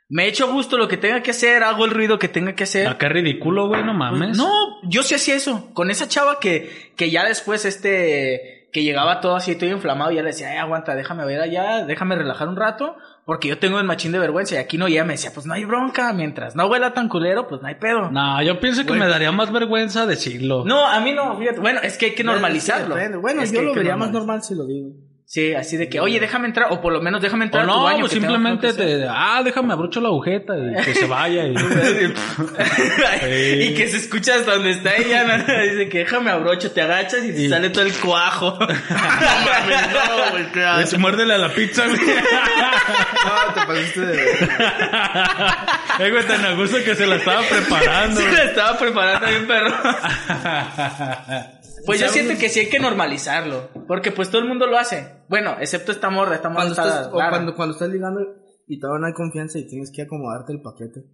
[0.09, 2.87] me echo gusto lo que tenga que hacer, hago el ruido que tenga que hacer.
[2.89, 4.37] Acá ridículo, güey, no mames.
[4.37, 4.51] No,
[4.83, 5.71] yo sí hacía eso.
[5.73, 10.23] Con esa chava que, que ya después este, que llegaba todo así, todo inflamado, ya
[10.23, 13.85] le decía, ay, aguanta, déjame ver allá, déjame relajar un rato, porque yo tengo el
[13.85, 14.55] machín de vergüenza.
[14.55, 17.09] Y aquí no, y ella me decía, pues no hay bronca, mientras no huela tan
[17.11, 18.11] culero, pues no hay pedo.
[18.11, 19.01] No, yo pienso que Güey.
[19.01, 20.65] me daría más vergüenza decirlo.
[20.65, 21.61] No, a mí no, fíjate.
[21.61, 22.97] Bueno, es que hay que normalizarlo.
[23.21, 24.89] Bueno, Es que yo hay lo que vería más normal si lo digo.
[25.35, 27.67] Sí, así de que, oye, déjame entrar, o por lo menos déjame O entrar a
[27.67, 28.01] tu no, baño.
[28.01, 29.07] pues simplemente te.
[29.09, 31.47] Ah, déjame abrocho la agujeta y que se vaya.
[31.47, 31.55] Y...
[33.63, 35.39] y que se escucha hasta donde está ella, ¿no?
[35.63, 38.59] Dice que déjame abrocho, te agachas y te Y- sale todo el cuajo.
[38.61, 38.67] no,
[40.33, 40.99] güey, qué Güey, asco.
[40.99, 41.99] muérdele a la pizza, güey.
[41.99, 44.23] No, te pasaste de...
[45.99, 48.21] Eh, güey, tan a gusto que se la estaba preparando.
[48.21, 49.73] Se la estaba preparando bien, perro.
[51.87, 53.71] Pues yo siento que sí hay que normalizarlo.
[53.89, 55.09] Porque pues todo el mundo lo hace.
[55.29, 58.21] Bueno, excepto esta morra, esta morra Cuando está estás, o cuando, cuando estás ligando
[58.67, 61.05] y todavía no hay confianza y tienes que acomodarte el paquete.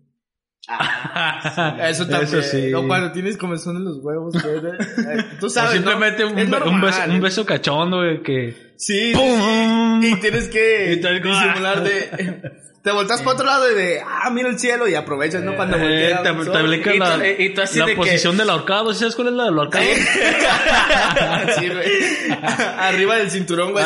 [1.88, 2.24] Eso también.
[2.24, 2.74] Eso sí.
[2.74, 4.34] O cuando tienes comezón en los huevos.
[4.44, 6.32] eh, Tú O sabes, simplemente ¿no?
[6.32, 8.74] un, Es be- un normal, beso, un beso cachondo, güey, que.
[8.76, 9.12] Sí.
[9.14, 10.02] ¡Pum!
[10.02, 12.52] Y tienes que disimular de...
[12.88, 14.00] Te volteas para otro lado y de...
[14.00, 15.54] Ah, mira el cielo y aprovechas, ¿no?
[15.56, 18.48] Cuando Eh, te, te Y tú- la, y tú así la de que- posición del
[18.48, 18.94] ahorcado.
[18.94, 19.84] ¿Sí ¿Sabes cuál es la del ahorcado?
[21.58, 21.90] Sí, güey.
[22.78, 23.84] Arriba del cinturón, güey.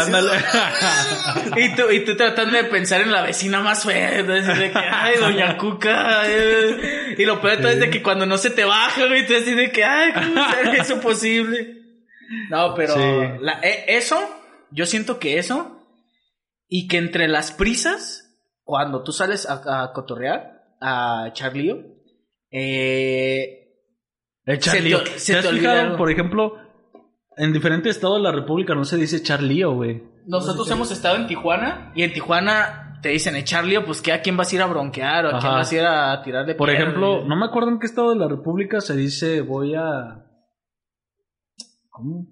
[1.56, 5.16] Y tú, y tú tratando de pensar en la vecina más fea, de que, ay,
[5.18, 7.16] doña Cuca, eh.
[7.18, 9.34] y lo peor de todo es de que cuando no se te baja, güey, tú
[9.34, 11.76] así de que, ay, ¿cómo es eso posible?
[12.50, 13.00] No, pero Sí.
[13.40, 14.20] la- eh, eso,
[14.70, 15.84] yo siento que eso,
[16.68, 18.21] y que entre las prisas,
[18.64, 21.78] cuando tú sales a, a cotorrear, a echar lío,
[22.50, 23.76] eh,
[24.44, 26.56] El Se te- se ¿Te has te olvida fijado, por ejemplo,
[27.36, 30.02] en diferentes estados de la República no se dice echar lío, güey.
[30.26, 34.20] Nosotros hemos estado en Tijuana y en Tijuana te dicen echar lío, pues que a
[34.22, 36.54] quién vas a ir a bronquear o a quién vas a ir a tirar de
[36.54, 36.82] Por piedra?
[36.84, 40.24] ejemplo, no me acuerdo en qué estado de la República se dice voy a...
[41.90, 42.26] ¿Cómo?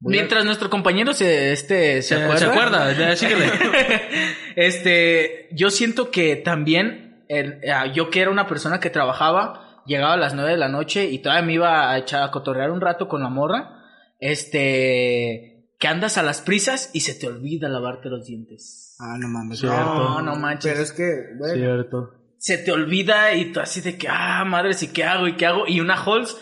[0.00, 2.38] Mientras nuestro compañero se, este, se Se, acuerda.
[2.38, 3.46] se acuerda, síguele.
[4.56, 10.14] este, yo siento que también, el- ah, yo que era una persona que trabajaba, llegaba
[10.14, 12.80] a las 9 de la noche y todavía me iba a echar a cotorrear un
[12.80, 13.82] rato con la morra,
[14.20, 18.96] este, que andas a las prisas y se te olvida lavarte los dientes.
[18.98, 19.60] Ah, no mames.
[19.60, 19.76] Cierto.
[19.76, 20.72] No, no manches.
[20.72, 22.12] Pero es que, güey, Cierto.
[22.38, 25.26] Se te olvida y tú así de que, ah, madre, sí, ¿qué hago?
[25.26, 25.64] ¿Y qué hago?
[25.66, 26.36] Y una Halls,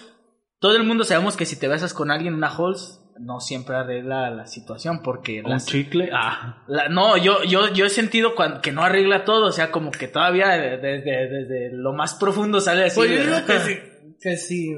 [0.58, 4.30] todo el mundo sabemos que si te besas con alguien, una Halls no siempre arregla
[4.30, 6.10] la situación porque Un las- chicle.
[6.12, 6.64] Ah.
[6.66, 9.90] La- no, yo, yo, yo he sentido cuan- que no arregla todo, o sea, como
[9.90, 12.96] que todavía desde, desde lo más profundo sale así.
[12.96, 13.74] Pues yo digo que si,
[14.20, 14.76] que si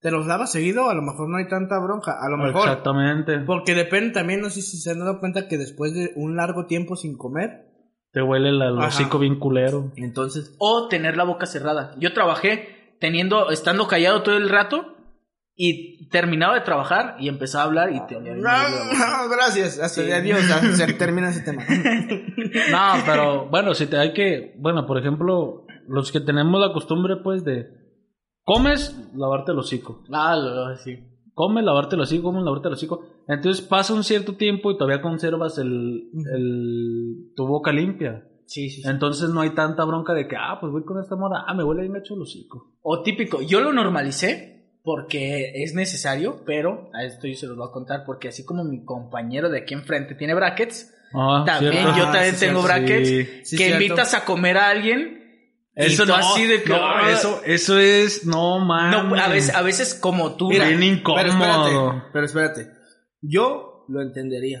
[0.00, 2.16] te los lavas seguido, a lo mejor no hay tanta bronca.
[2.22, 2.62] A lo mejor.
[2.62, 3.38] Exactamente.
[3.40, 6.66] Porque depende también, no sé si se han dado cuenta que después de un largo
[6.66, 7.66] tiempo sin comer,
[8.12, 9.92] Te huele la- el hocico bien culero.
[9.96, 10.54] entonces.
[10.58, 11.94] O tener la boca cerrada.
[11.98, 14.96] Yo trabajé teniendo, estando callado todo el rato
[15.62, 19.78] y terminaba de trabajar y empezaba a hablar y te olía bien No, no, gracias.
[19.78, 20.10] Hasta Sí.
[20.10, 20.40] adiós.
[20.76, 21.62] Se termina ese tema.
[22.70, 27.16] No, pero bueno, si te hay que, bueno, por ejemplo, los que tenemos la costumbre,
[27.22, 27.66] pues, de
[28.44, 30.02] comes, lavarte el hocico.
[30.10, 30.98] Ah, lo- sí.
[31.34, 33.04] Comes, lavarte el hocico, comes, lavarte el hocico.
[33.28, 38.26] Entonces pasa un cierto tiempo y todavía conservas el, el tu boca limpia.
[38.46, 38.88] Sí, sí, sí.
[38.88, 41.62] Entonces no hay tanta bronca de que, ah, pues voy con esta mora, ah, me
[41.64, 42.74] huele bien hecho el hocico.
[42.82, 47.68] O típico, yo lo normalicé porque es necesario, pero a esto yo se los voy
[47.68, 51.96] a contar porque así como mi compañero de aquí enfrente tiene brackets, Ah, también ¿cierto?
[51.98, 53.56] yo Ah, también sí, tengo cierto, brackets sí.
[53.56, 55.18] Que invitas a comer a alguien
[55.74, 59.04] Eso no, así de que no, ah, eso, eso es, no mames.
[59.10, 62.04] no, a veces a veces como tú Mira, bien Pero espérate, incómodo.
[62.12, 62.68] pero espérate.
[63.22, 64.60] Yo lo entendería.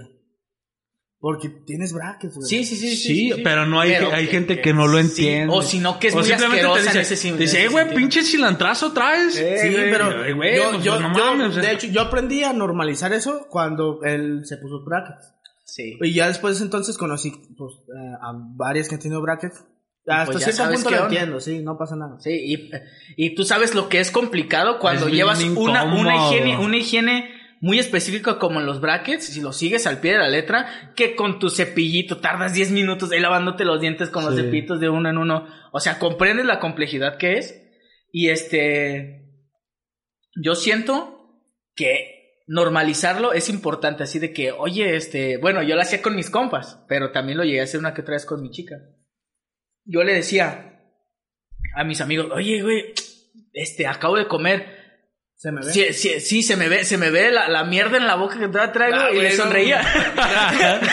[1.20, 2.48] Porque tienes brackets, güey.
[2.48, 3.40] sí, sí, sí, sí, Sí, sí, sí.
[3.44, 5.54] pero no hay, Pero hay que- gente que que no lo sí, entiende.
[5.54, 7.44] o si no que es muy simplemente asquerosa te en dice, ese dice, en "Eh,
[7.44, 7.98] ese güey, sentido".
[7.98, 9.34] pinche cilantrazo traes.
[9.34, 12.54] Sí, güey, pero güey, yo, pues, yo, no yo- mames, de hecho, yo aprendí a
[12.54, 15.34] normalizar eso cuando él se puso brackets.
[15.66, 15.98] Sí.
[16.00, 19.62] Y ya después entonces conocí pues, eh, a varias que han tenido brackets.
[20.06, 21.08] Hasta pues ya cierto punto lo onda.
[21.08, 22.16] entiendo, sí, no pasa nada.
[22.18, 22.70] Sí, y,
[23.16, 27.30] y tú sabes lo que es complicado cuando Es llevas una, una higiene, una higiene
[27.60, 31.14] muy específica como en los brackets, si lo sigues al pie de la letra, que
[31.14, 34.42] con tu cepillito tardas 10 minutos ahí lavándote los dientes con los Sí.
[34.42, 35.46] cepillitos de uno en uno.
[35.72, 37.62] O sea, comprendes la complejidad que es.
[38.12, 39.26] Y este,
[40.42, 41.42] yo siento
[41.76, 46.30] que normalizarlo es importante, así de que, oye, este, bueno, yo lo hacía con mis
[46.30, 48.76] compas, pero también lo llegué a hacer una que otra vez con mi chica.
[49.84, 50.80] Yo le decía
[51.76, 52.92] a mis amigos, oye, güey,
[53.52, 54.79] este, acabo de comer.
[55.42, 55.72] ¿Se me ve?
[55.72, 58.38] Sí, sí, sí, se me ve, se me ve la, la mierda en la boca
[58.38, 59.36] que todavía traigo Ah, y le no.
[59.36, 59.80] sonreía.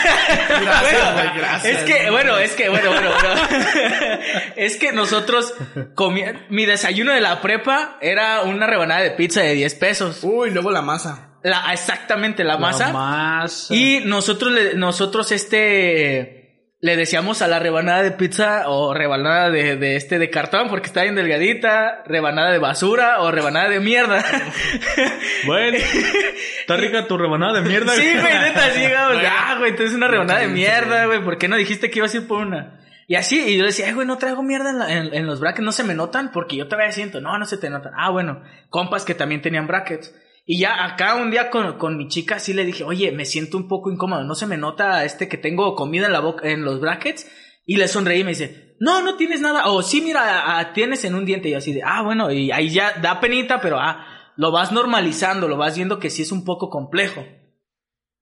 [0.02, 1.64] Gracias, güey, gracias.
[1.78, 3.40] Es que, bueno, es que, bueno, bueno, bueno.
[4.56, 5.52] es que nosotros
[5.94, 10.20] comí- mi desayuno de la prepa era una rebanada de pizza de 10 pesos.
[10.22, 11.36] Uy, luego la masa.
[11.42, 12.86] La, exactamente, la masa.
[12.86, 13.74] La masa.
[13.74, 16.37] Y nosotros, le- nosotros este,
[16.80, 20.86] le decíamos a la rebanada de pizza o rebanada de, de este de cartón porque
[20.86, 24.24] está bien delgadita, rebanada de basura o rebanada de mierda.
[25.46, 25.78] Bueno,
[26.60, 27.92] está rica tu rebanada de mierda.
[27.94, 28.80] sí, güey, neta, sí,
[29.12, 29.28] Bueno.
[29.30, 32.18] ah, güey, entonces una rebanada de mierda, güey, ¿por qué no dijiste que ibas a
[32.18, 32.80] ir por una?
[33.06, 35.26] Y así, y yo le decía, ay, güey, no traigo mierda en, la- en- en
[35.26, 37.92] los brackets, no se me notan porque yo todavía siento, no, no se te notan.
[37.96, 40.14] Ah, bueno, compas que también tenían brackets.
[40.50, 43.58] Y ya acá un día con, con mi chica sí le dije, oye, me siento
[43.58, 46.64] un poco incómodo, no se me nota este que tengo comida en la boca, en
[46.64, 47.30] los brackets.
[47.66, 49.66] Y le sonreí y me dice, no, no tienes nada.
[49.66, 51.48] O sí, mira, ah, tienes en un diente.
[51.48, 54.06] Y yo así de, ah, bueno, y ahí ya da penita, pero ah,
[54.36, 57.26] lo vas normalizando, lo vas viendo que sí es un poco complejo.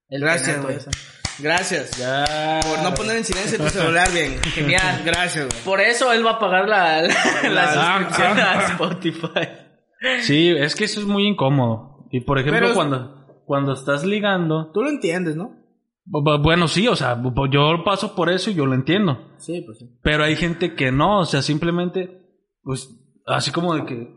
[0.09, 0.79] El Gracias, güey.
[1.39, 1.97] Gracias.
[1.97, 2.59] Ya.
[2.69, 4.43] Por no poner en silencio tu celular bien.
[4.43, 5.03] Genial.
[5.05, 5.63] Gracias, güey.
[5.63, 7.09] Por eso él va a pagar la, la,
[7.45, 9.49] la La- suscripción a Spotify.
[10.23, 11.96] Sí, es que eso es muy incómodo.
[12.17, 14.71] Y por ejemplo, cuando, cuando estás ligando.
[14.73, 15.51] Tú lo entiendes, ¿no?
[16.07, 19.35] bu- bu- Bueno, sí, o sea, yo paso por eso y yo lo entiendo.
[19.39, 19.87] Sí, pues sí.
[20.03, 22.23] Pero hay gente que no, o sea, simplemente,
[22.63, 22.89] pues,
[23.27, 24.17] así como de que.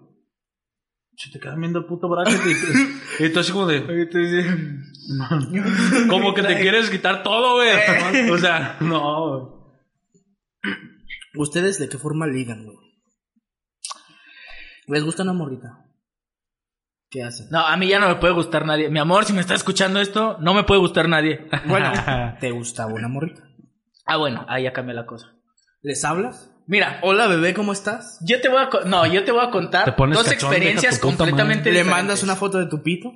[1.22, 2.40] Se te quedan viendo el puto bracket
[3.20, 3.82] y, y tú así como de.
[6.10, 7.70] como que te quieres quitar todo, güey.
[8.32, 9.74] O sea, no.
[11.36, 12.78] ¿Ustedes de qué forma ligan, güey?
[14.88, 15.86] ¿Les gusta una morrita?
[17.10, 17.48] ¿Qué hacen?
[17.50, 18.90] No, a mí ya no me puede gustar nadie.
[18.90, 21.48] Mi amor, si me está escuchando esto, no me puede gustar nadie.
[21.66, 21.92] Bueno,
[22.40, 23.44] ¿te gustaba una morrita?
[24.06, 25.34] ah, bueno, ahí ya cambié la cosa.
[25.82, 26.52] ¿Les hablas?
[26.68, 28.20] Mira, Hola, bebé, ¿cómo estás?
[28.22, 28.70] yo te voy a...
[28.86, 31.92] No, yo te voy a contar Te pones dos cachón, experiencias completamente ¿Le diferentes.
[31.98, 33.12] mandas una foto de tu pito?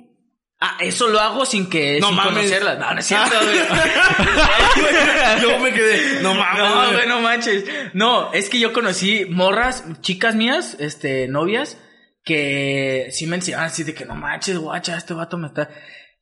[0.60, 2.34] Ah, eso lo hago sin que No sin mames.
[2.34, 2.74] conocerla.
[2.76, 3.58] No, no es cierto, güey.
[5.42, 6.58] Luego me quedé, no mames.
[6.62, 7.64] No, güey, no manches.
[7.92, 11.78] No, es que yo conocí morras, chicas mías, este, novias,
[12.24, 15.68] que sí me enseñaban así de que no manches, guacha, este vato me está.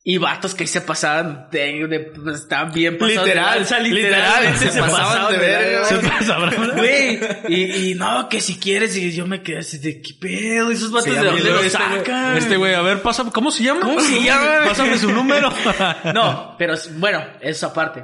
[0.05, 4.69] Y vatos que se pasaban de, de pues, estaban bien pasados de Literal, literal, literalmente
[4.69, 6.09] se pasaban de verga, Se güey.
[6.09, 6.73] pasa, bro.
[6.75, 10.71] Güey, y, y no, que si quieres, y yo me quedé así de qué pedo,
[10.71, 12.37] esos vatos Sí, de dónde lo- los este güey- sacan.
[12.37, 13.79] Este güey, a ver, pasa, ¿cómo se llama?
[13.79, 14.55] ¿Cómo se llama?
[14.67, 15.49] Pásame su número.
[16.13, 18.03] No, pero bueno, eso aparte.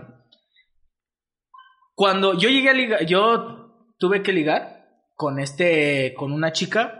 [1.96, 4.86] Cuando yo llegué a ligar, yo tuve que ligar
[5.16, 6.99] con este, con una chica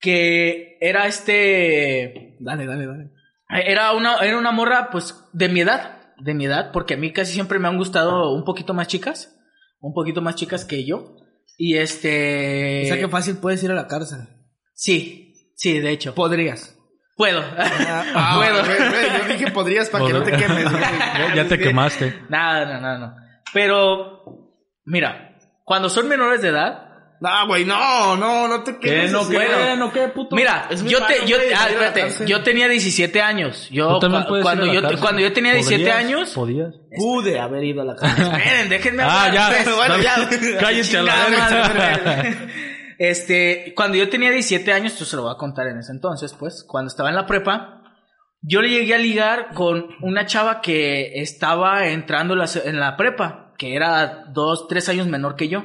[0.00, 3.10] que era este, Dale, dale, dale.
[3.64, 7.12] era una, era una morra pues de mi edad, de mi edad, porque a mí
[7.12, 9.36] casi siempre me han gustado un poquito más chicas,
[9.80, 11.16] un poquito más chicas que yo.
[11.58, 14.18] Y este, O sea que fácil puedes ir a la cárcel.
[14.74, 16.76] sí, sí, de hecho, Podrías.
[17.16, 18.64] puedo, Ah, puedo.
[18.64, 20.64] güey, güey, yo dije podrías para que no te quemes.
[21.34, 22.14] ya te quemaste.
[22.28, 23.16] Nada, no, no, no.
[23.54, 24.52] Pero,
[24.84, 26.85] mira, cuando son menores de edad,
[27.18, 29.10] No, güey, no, no, no te quemes.
[29.10, 29.76] no, así, qué?
[29.78, 30.36] ¿No qué, puto?
[30.36, 33.68] mira, yo te, yo, ah, espérate, yo tenía 17 años.
[33.70, 34.08] Yo, Tú
[34.42, 35.96] cuando yo, cuando yo tenía 17 ¿Podrías?
[35.98, 36.74] años, ¿Podías?
[36.94, 38.26] Pude haber ido a la cárcel.
[38.26, 39.52] esperen, déjenme Ah, hablar.
[39.52, 39.62] ya.
[39.64, 39.76] pues.
[39.76, 40.28] Bueno, ya.
[40.60, 42.36] Cállense a la.
[42.98, 46.34] Este, cuando yo tenía 17 años, esto se lo voy a contar en ese entonces,
[46.38, 47.82] pues, cuando estaba en la prepa,
[48.40, 53.74] yo le llegué a ligar con una chava que estaba entrando en la prepa, que
[53.74, 55.64] era dos, tres años menor que yo.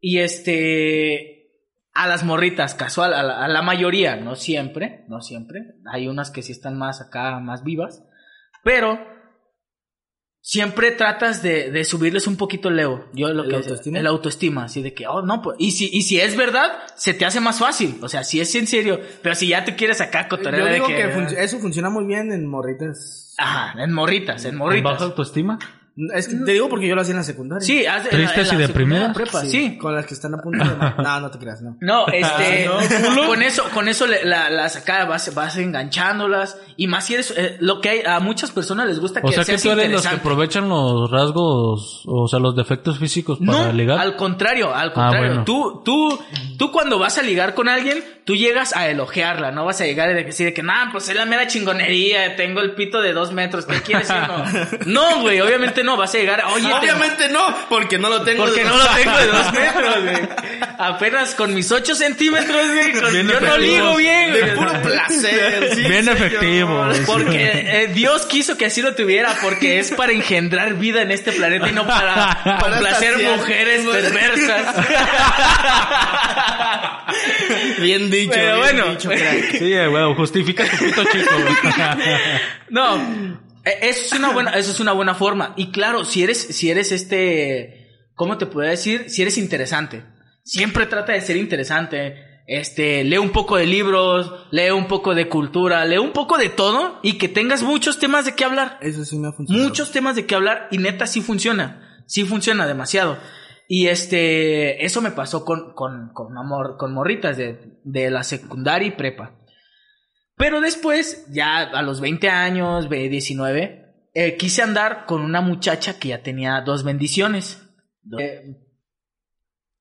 [0.00, 1.50] Y este,
[1.94, 5.74] a las morritas, casual, a la, a la mayoría, no siempre, no siempre.
[5.92, 8.04] Hay unas que sí están más acá, más vivas.
[8.62, 8.98] Pero
[10.40, 13.06] siempre tratas de, de subirles un poquito el ego.
[13.12, 13.98] Yo lo ¿El que autoestima?
[13.98, 17.12] el autoestima, así de que, oh, no, pues, y si, y si es verdad, se
[17.12, 17.98] te hace más fácil.
[18.02, 20.74] O sea, si es en serio, pero si ya te quieres acá cotorrear Yo de
[20.74, 23.34] digo que, que, fun- eso funciona muy bien en morritas.
[23.36, 24.92] ajá, en morritas, en ¿Con morritas.
[24.92, 25.58] baja autoestima?
[26.14, 27.66] Es que te digo porque yo lo hacía en la secundaria.
[27.66, 29.14] Sí, haz- en la- ¿Tristes en la y deprimidas?
[29.14, 29.76] prepa, sí.
[29.78, 30.70] Con las que están a punto de...
[31.02, 31.76] No, no te creas, no.
[31.80, 36.86] No, este, Ah, con eso, con eso le- la, las acá vas, vas enganchándolas y
[36.86, 39.44] más si eres, eh, lo que hay, a muchas personas les gusta que O sea
[39.44, 43.72] que tú eres los que aprovechan los rasgos, o sea, los defectos físicos para No,
[43.72, 43.98] ligar.
[43.98, 45.26] al contrario, al contrario.
[45.28, 45.44] bueno.
[45.44, 46.18] Tú, tú,
[46.58, 50.08] tú cuando vas a ligar con alguien, tú llegas a elogiarla, no vas a llegar
[50.14, 53.32] de decir de que, nah, pues es la mera chingonería, tengo el pito de dos
[53.32, 54.08] metros, ¿qué quieres?
[54.10, 54.44] uno?"
[54.86, 58.44] No, güey, obviamente no, vas a llegar, oye, te- Obviamente no, porque no lo tengo.
[58.44, 60.28] porque de no dos- lo tengo de dos metros, güey.
[60.78, 63.58] Apenas con mis ocho centímetros, güey, con- yo no efectivos.
[63.58, 64.54] ligo bien, De güey.
[64.54, 65.70] puro placer.
[65.74, 66.16] sí, Bien señor.
[66.16, 66.88] efectivo.
[67.06, 71.32] Porque eh, Dios quiso que así lo tuviera, porque es para engendrar vida en este
[71.32, 73.36] planeta y no para complacer saciar.
[73.38, 74.86] mujeres perversas.
[77.80, 78.32] Bien dicho.
[78.34, 78.90] Pero bien bueno.
[78.92, 79.50] dicho, crack.
[79.58, 81.54] Sí, güey, justifica tu pito chico, güey.
[82.70, 82.98] No,
[83.80, 85.54] eso es una buena, eso es una buena forma.
[85.56, 89.08] Y claro, si eres, si eres este, ¿cómo te puedo decir?
[89.08, 90.04] Si eres interesante.
[90.44, 92.28] Siempre trata de ser interesante.
[92.46, 96.48] Este, lee un poco de libros, lee un poco de cultura, lee un poco de
[96.48, 98.78] todo y que tengas muchos temas de qué hablar.
[98.80, 99.68] Eso sí me ha funcionado.
[99.68, 103.18] muchos temas de qué hablar y neta sí funciona, sí funciona demasiado.
[103.68, 108.88] Y este, eso me pasó con, con, con, amor, con morritas de, de la secundaria
[108.88, 109.37] y prepa.
[110.38, 115.98] Pero después, ya a los 20 años, ve- 19, eh, quise andar con una muchacha
[115.98, 117.62] que ya tenía dos bendiciones.
[118.18, 118.56] Eh,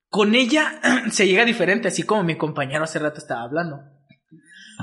[0.09, 0.79] con ella
[1.11, 3.81] se llega diferente, así como mi compañero hace rato estaba hablando.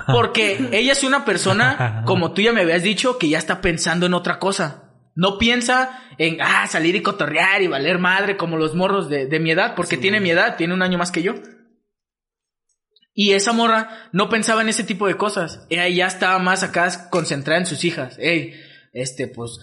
[0.07, 4.07] Porque ella es una persona, como tú ya me habías dicho, que ya está pensando
[4.07, 4.93] en otra cosa.
[5.17, 9.41] No piensa en ah, salir y cotorrear y valer madre como los morros de, de
[9.41, 11.35] mi edad, porque tiene mi edad, tiene un año más que yo.
[13.15, 15.65] Y esa morra no pensaba en ese tipo de cosas.
[15.71, 18.17] Ella ya estaba más acá concentrada en sus hijas.
[18.19, 18.55] Ey,
[18.93, 19.59] este, pues,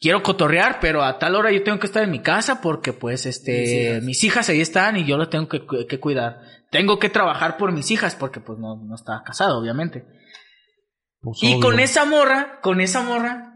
[0.00, 3.24] quiero cotorrear, pero a tal hora yo tengo que estar en mi casa porque, pues,
[3.26, 6.40] este, mis hijas, ahí están y yo las tengo que, cu- que cuidar.
[6.72, 10.04] Tengo que trabajar por mis hijas porque, pues, no, no estaba casado, obviamente.
[11.20, 11.60] Pues, Y obvio.
[11.60, 13.52] con esa morra, con esa morra,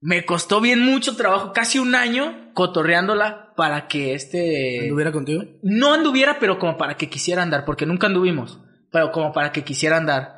[0.00, 4.80] me costó bien mucho trabajo, casi un año, cotorreándola para que este...
[4.84, 5.42] ¿Anduviera contigo?
[5.62, 8.58] No anduviera, pero como para que quisiera andar, porque nunca anduvimos,
[8.92, 10.36] pero como para que quisiera andar.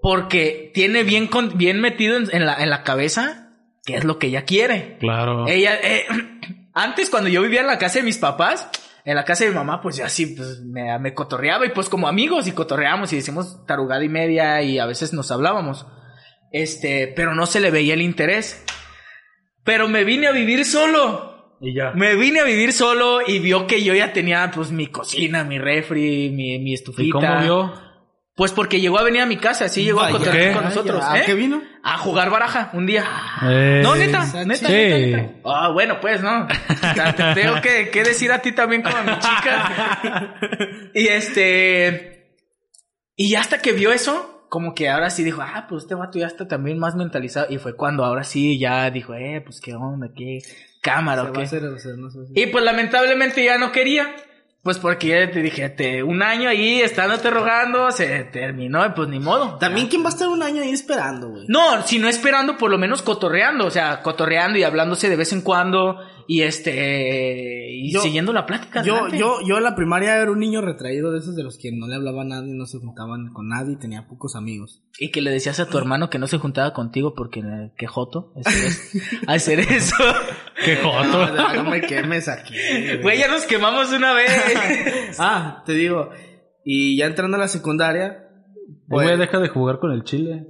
[0.00, 3.50] Porque tiene bien, con- bien metido en, en la, en la cabeza
[3.84, 4.96] qué es lo que ella quiere.
[4.98, 5.46] Claro.
[5.46, 6.04] Ella, eh,
[6.74, 8.68] antes cuando yo vivía en la casa de mis papás,
[9.04, 11.88] en la casa de mi mamá, pues ya sí, pues me, me cotorreaba y pues
[11.88, 15.86] como amigos y cotorreamos y decimos tarugada y media y a veces nos hablábamos.
[16.52, 18.64] Este, pero no se le veía el interés.
[19.64, 21.31] Pero me vine a vivir solo.
[21.62, 21.92] Y ya.
[21.92, 25.58] Me vine a vivir solo y vio que yo ya tenía pues mi cocina, mi
[25.58, 27.06] refri, mi, mi estufita.
[27.06, 27.72] ¿Y cómo vio?
[28.34, 31.04] Pues porque llegó a venir a mi casa, sí llegó a cotorrear con nosotros.
[31.04, 31.22] ¿A ¿eh?
[31.24, 31.62] qué vino?
[31.84, 33.04] A jugar baraja un día.
[33.42, 34.72] Eh, No, neta, neta, Sí.
[34.72, 35.34] neta, neta.
[35.44, 36.48] Ah, bueno, pues no.
[36.48, 40.34] Te te tengo que, que decir a ti también como a mi chica.
[40.94, 42.36] Y este.
[43.16, 46.26] Y hasta que vio eso, como que ahora sí dijo, ah, pues este vato ya
[46.26, 47.46] está también más mentalizado.
[47.50, 50.38] Y fue cuando ahora sí ya dijo, eh, pues qué onda, qué
[50.82, 51.42] cámara o qué.
[51.42, 54.14] hacer, o sea, no sé si- Y pues lamentablemente ya no quería.
[54.62, 59.18] Pues porque ya te dije, te, un año ahí estándote rogando, se terminó, pues ni
[59.18, 59.58] modo.
[59.58, 61.46] También, ¿quién va a estar un año ahí esperando, güey?
[61.48, 65.32] No, si no esperando, por lo menos cotorreando, o sea, cotorreando y hablándose de vez
[65.32, 65.96] en cuando
[66.34, 68.82] y este y Yo- siguiendo la plática.
[68.82, 69.18] Yo, adelante.
[69.18, 71.86] yo, yo en la primaria era un niño retraído de esos de los que no
[71.88, 74.82] le hablaba a nadie, no se juntaban con nadie y tenía pocos amigos.
[74.98, 77.86] y que le decías a tu hermano que no se juntaba contigo porque eh, qué
[77.86, 78.98] joto hacer eso.
[79.26, 79.96] hacer eso.
[80.64, 81.26] Qué joto.
[81.34, 82.54] No, no me quemes aquí.
[83.02, 84.30] Güey, ya nos quemamos una vez.
[85.18, 86.10] Ah, te digo.
[86.64, 88.28] Y ya entrando a la secundaria.
[88.86, 90.46] Güey, pues, deja de jugar con el chile.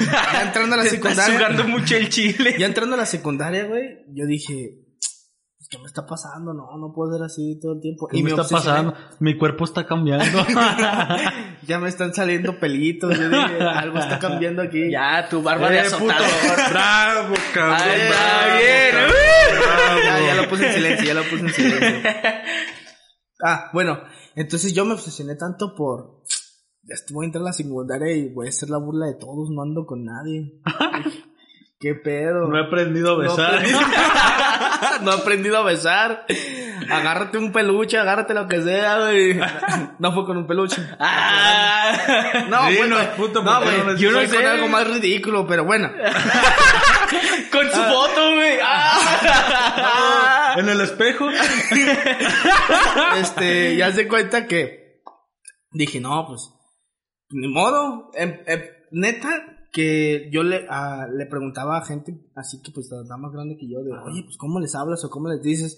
[0.00, 1.38] ya entrando a la Te estás secundaria.
[1.38, 2.54] jugando mucho el chile.
[2.58, 4.78] Ya entrando a la secundaria, güey, yo dije,
[5.70, 6.52] ¿qué me está pasando?
[6.54, 8.06] No, no puedo ser así todo el tiempo.
[8.08, 8.90] ¿Qué me está obsesioné.
[8.90, 8.94] pasando?
[9.20, 10.44] Mi cuerpo está cambiando.
[11.66, 13.16] Ya me están saliendo pelitos.
[13.18, 14.90] Yo dije, algo está cambiando aquí.
[14.90, 16.28] Ya, tu barba de Eh, azotador.
[16.70, 17.78] Bravo, cabrón.
[18.10, 18.94] Bravo, bien.
[20.04, 22.10] Ya, ya lo puse en silencio, ya lo puse en silencio.
[23.42, 23.98] Ah, bueno,
[24.36, 26.22] entonces yo me obsesioné tanto por.
[26.82, 29.14] Ya estoy- voy a entrar a la secundaria y voy a hacer la burla de
[29.14, 30.60] todos, no ando con nadie.
[31.84, 32.48] ¿Qué pedo?
[32.48, 33.62] No he aprendido a besar.
[35.02, 36.24] no he aprendido a besar.
[36.90, 39.38] Agárrate un peluche, agárrate lo que sea, güey.
[39.98, 40.80] No fue con un peluche.
[40.98, 42.46] Ah.
[42.48, 44.88] No, bueno, puto, no, ¿por qué güey, no me- yo no sé con algo más
[44.88, 45.92] ridículo, pero bueno.
[47.52, 48.58] Con su foto, güey.
[48.64, 50.54] Ah.
[50.56, 51.28] En el espejo.
[53.18, 55.02] este, ya se cuenta que
[55.70, 56.50] dije, no, pues,
[57.28, 58.10] ni modo.
[58.14, 63.16] Em- em, neta, que yo le, ah, le preguntaba a gente así que pues está
[63.16, 65.76] más grande que yo, de, oye, pues, ¿cómo les hablas o cómo les dices?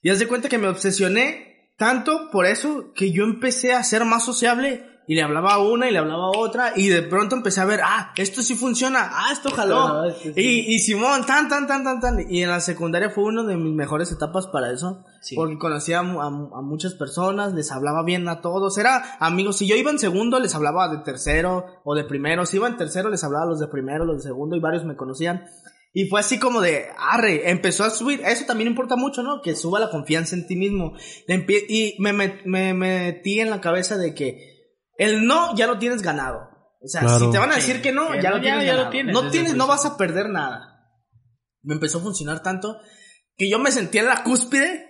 [0.00, 4.06] Y haz de cuenta que me obsesioné tanto por eso que yo empecé a ser
[4.06, 7.34] más sociable y le hablaba a una y le hablaba a otra y de pronto
[7.34, 10.04] empecé a ver, ah, esto sí funciona, ah, esto jaló.
[10.04, 10.32] no, sí.
[10.36, 12.30] Y, y Simón, tan, tan, tan, tan, tan.
[12.30, 15.04] Y en la secundaria fue una de mis mejores etapas para eso.
[15.22, 15.34] Sí.
[15.34, 18.76] Porque conocía a, mu- a mu- a muchas personas, les hablaba bien a todos.
[18.76, 19.56] Era amigos.
[19.56, 22.44] Si yo iba en segundo, les hablaba de tercero o de primero.
[22.44, 24.84] Si iba en tercero, les hablaba a los de primero, los de segundo y varios
[24.84, 25.46] me conocían.
[25.94, 28.20] Y fue así como de, arre, empezó a subir.
[28.26, 29.40] Eso también importa mucho, ¿no?
[29.42, 30.92] Que suba la confianza en ti mismo.
[31.26, 34.57] Y me metí en la cabeza de que
[34.98, 36.50] el no ya lo tienes ganado.
[36.82, 37.18] O sea, Claro.
[37.18, 38.88] si te van a Sí, decir que no, que ya no, lo tienes ya lo
[38.90, 40.74] tienes no tienes, no vas a perder nada.
[41.62, 42.78] Me empezó a funcionar tanto
[43.36, 44.86] que yo me sentía en la cúspide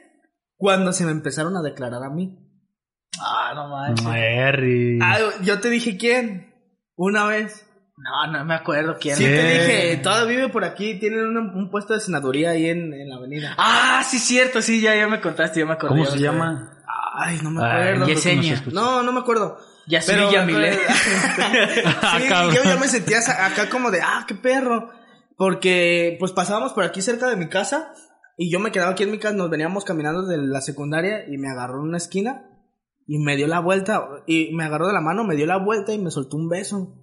[0.57, 2.37] cuando se me empezaron a declarar a mí.
[3.21, 4.05] Ah, no manches.
[4.05, 4.99] Mary.
[5.03, 6.55] Ah, yo te dije quién.
[6.97, 7.65] Una vez.
[7.97, 9.17] No, no me acuerdo quién.
[9.17, 12.93] Sí, te dije, todavía vive por aquí, tienen un, un puesto de senaduría ahí en,
[12.95, 13.55] en la avenida.
[13.59, 15.95] Ah, sí, cierto, sí, ya, ya me contaste, ya me acordé.
[15.95, 16.79] ¿Cómo se llama?
[17.15, 18.07] Ay, no me Ay, acuerdo.
[18.07, 18.55] Yesenia.
[18.55, 18.75] escucha.
[18.75, 19.59] No, no me acuerdo.
[20.07, 20.73] Pero Yamilé.
[20.77, 22.55] sí, Cabrón.
[22.55, 24.91] yo ya me sentía acá como de, ah, qué perro.
[25.37, 27.93] Porque, pues pasábamos por aquí cerca de mi casa
[28.37, 31.39] y yo me quedaba aquí en mi casa, nos veníamos caminando de la secundaria y
[31.39, 32.45] me agarró en una esquina
[33.07, 35.93] y me dio la vuelta y me agarró de la mano, me dio la vuelta
[35.93, 36.95] y me soltó un beso.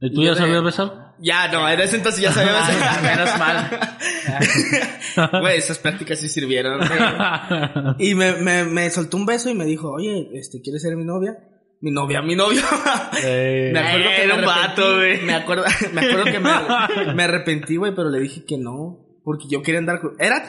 [0.00, 1.14] ¿Y tú Y ya yo de- sabías besar?
[1.20, 2.76] Ya, no, en ese entonces ya sabía besar.
[2.80, 5.30] Ah, Menos mal.
[5.42, 6.80] Güey, esas prácticas sí sirvieron.
[7.98, 11.04] Y me, me, me soltó un beso y me dijo, oye, este, ¿quieres ser mi
[11.04, 11.36] novia?
[11.80, 12.60] Mi novia, mi novio.
[13.22, 15.22] Eh, Me acuerdo que Era un vato, güey.
[15.22, 18.98] Me acuerdo, me acuerdo que me, me arrepentí, güey, pero le dije que no.
[19.24, 20.12] Porque yo quería andar con...
[20.18, 20.42] Era...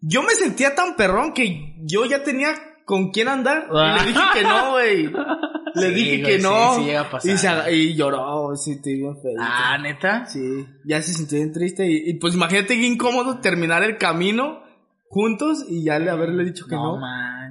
[0.00, 2.54] Yo me sentía tan perrón que yo ya tenía
[2.86, 3.68] con quién andar.
[3.70, 5.06] Y le dije que no, güey.
[5.74, 6.74] Le Sí, dije güey, que no.
[6.74, 7.30] sí, sí llega a pasar.
[7.30, 9.32] Y, se aga- y lloró, sí, te bien feo.
[9.38, 10.26] Ah, neta.
[10.26, 11.86] Sí, ya se sintió bien triste.
[11.86, 14.62] Y, y, pues imagínate qué incómodo terminar el camino
[15.08, 17.00] juntos y ya le haberle dicho que No no.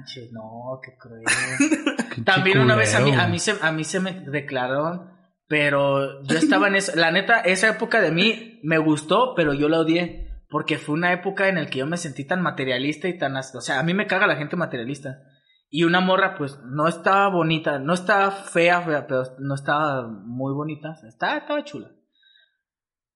[0.00, 1.24] Manches, no, qué cruel.
[2.14, 5.10] qué También una vez a mí, a mí se, a mí se me declararon,
[5.48, 9.68] pero yo estaba en eso, la neta, esa época de mí me gustó, pero yo
[9.68, 10.28] la odié.
[10.48, 13.36] Porque fue una época en la que yo me sentí tan materialista y tan...
[13.36, 15.22] O sea, a mí me caga la gente materialista.
[15.68, 20.52] Y una morra, pues, no estaba bonita, no estaba fea, fea, pero no estaba muy
[20.52, 20.90] bonita.
[20.90, 21.92] o sea, estaba, estaba chula.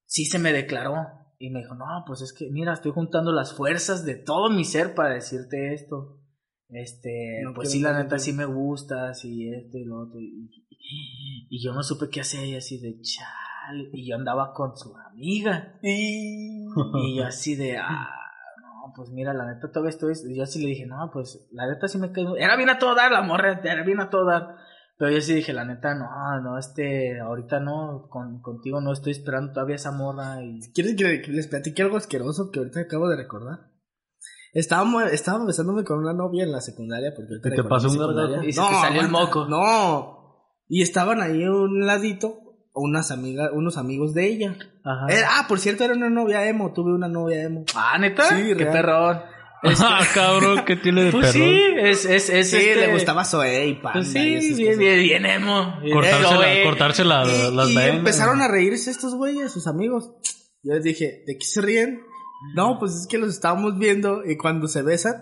[0.07, 0.95] Sí se me declaró.
[1.39, 4.65] Y me dijo, no, pues es que, mira, estoy juntando las fuerzas de todo mi
[4.65, 6.21] ser para decirte esto.
[6.77, 10.21] Este, No pues sí, la neta sí me gustas y esto y lo otro.
[10.21, 13.89] Y, y- y yo no supe qué hacer y así de chale.
[13.93, 15.79] Y yo andaba con su amiga.
[15.83, 18.09] Y yo así de, ah,
[18.61, 20.25] no, pues mira, la neta todo esto es.
[20.29, 22.37] Y yo así le dije, no, pues la neta sí me quedo.
[22.37, 24.57] Era bien a todo dar, la morra, era bien a todo dar.
[24.97, 26.07] Pero yo sí dije, la neta, no,
[26.41, 30.61] no, este, ahorita no, con, contigo no estoy esperando todavía esa morra y...
[30.73, 33.74] ¿Quieres que les platique algo asqueroso que ahorita acabo de recordar?
[34.55, 37.93] Estaba, estaba besándome con una novia en la secundaria porque ¿Y te recordé pasó un
[37.95, 38.23] secundaria.
[38.31, 38.49] gargajo?
[38.49, 39.47] Y se te salió el moco.
[39.47, 40.47] No.
[40.69, 42.41] Y estaban ahí a un ladito
[42.77, 44.57] unas amigas, unos amigos de ella.
[44.85, 45.07] Ajá.
[45.09, 46.73] Era- ah, por cierto, era una novia emo.
[46.73, 47.65] Tuve una novia emo.
[47.75, 48.25] Ah, ¿neta?
[48.31, 48.73] Sí, Qué real.
[48.73, 49.21] perrón.
[49.81, 51.43] Ah, cabrón, ¿qué tiene de Pues perro?
[51.45, 53.93] sí, es, es, es Sí, este- le gustaba Zoe y Panda.
[53.95, 55.75] Pues y sí, esas bien, bien, bien emo.
[55.91, 57.97] Cortarse, la- eh, cortarse la- Y, las y venas.
[57.97, 60.11] empezaron a reírse estos güeyes, sus amigos.
[60.63, 62.01] Yo les dije, ¿de qué se ríen?
[62.55, 65.15] No, pues es que los estábamos viendo y cuando se besan,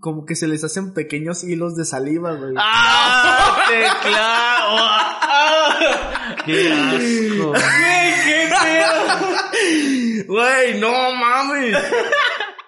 [0.00, 2.54] como que se les hacen pequeños hilos de saliva, güey.
[2.56, 3.56] ¡Ah!
[3.68, 4.76] ¡Te clavo!
[4.78, 6.36] ¡Ah!
[6.46, 7.48] ¡Qué asco!
[7.48, 10.24] Güey, qué feo!
[10.28, 11.76] Güey, no mames.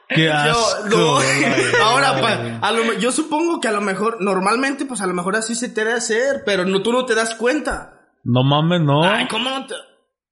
[0.08, 0.88] ¡Qué Yo, asco!
[0.90, 1.14] no.
[1.14, 1.44] güey.
[1.82, 5.36] Ahora, pa- a lo yo supongo que a lo mejor, normalmente, pues a lo mejor
[5.36, 8.00] así se te debe hacer, pero no, tú no te das cuenta.
[8.24, 9.02] No mames, no.
[9.04, 9.74] Ay, ¿cómo no te...?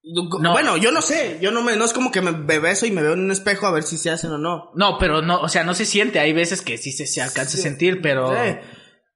[0.03, 0.53] No.
[0.53, 3.03] Bueno, yo no sé, yo no me, no es como que me beso y me
[3.03, 4.71] veo en un espejo a ver si se hacen o no.
[4.75, 6.21] No, pero no, o sea, no se siente.
[6.21, 8.33] Hay veces que sí se, se alcanza a sentir, pero.
[8.33, 8.57] Sí.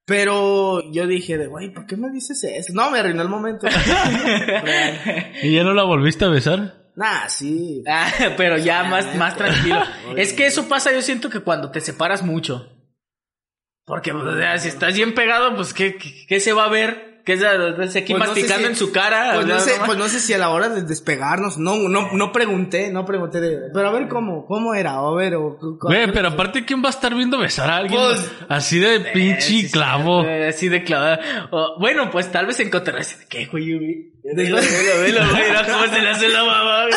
[0.05, 2.73] Pero yo dije de, güey, ¿por qué me dices eso?
[2.73, 3.65] No, me arruinó el momento.
[5.41, 6.85] ¿Y ya no la volviste a besar?
[6.95, 7.83] nah, sí.
[7.87, 9.81] Ah, pero ya más, más tranquilo.
[10.15, 12.71] Es que eso pasa, yo siento que cuando te separas mucho.
[13.85, 17.14] Porque, o sea, si estás bien pegado, pues, ¿qué, qué, qué se va a ver?
[17.25, 17.43] ¿Qué se,
[17.89, 19.31] se aquí Pues no sé masticando si- en su cara?
[19.33, 22.31] Pues no, sé, pues no sé si a la hora de despegarnos, no, no, no
[22.31, 26.11] pregunté, no pregunté de, pero a ver cómo, cómo era, a ver, o, o- Güey,
[26.13, 29.41] pero aparte, ¿quién va a estar viendo besar a alguien Pues, así de Sí, pinche
[29.41, 30.23] sí, clavo?
[30.23, 31.19] eh, Así de clavo.
[31.49, 32.69] O, bueno, pues tal vez de,
[33.27, 34.11] ¿qué, güey?
[34.23, 36.85] Velo, velo, velo, güey, mira cómo se le hace la mamá,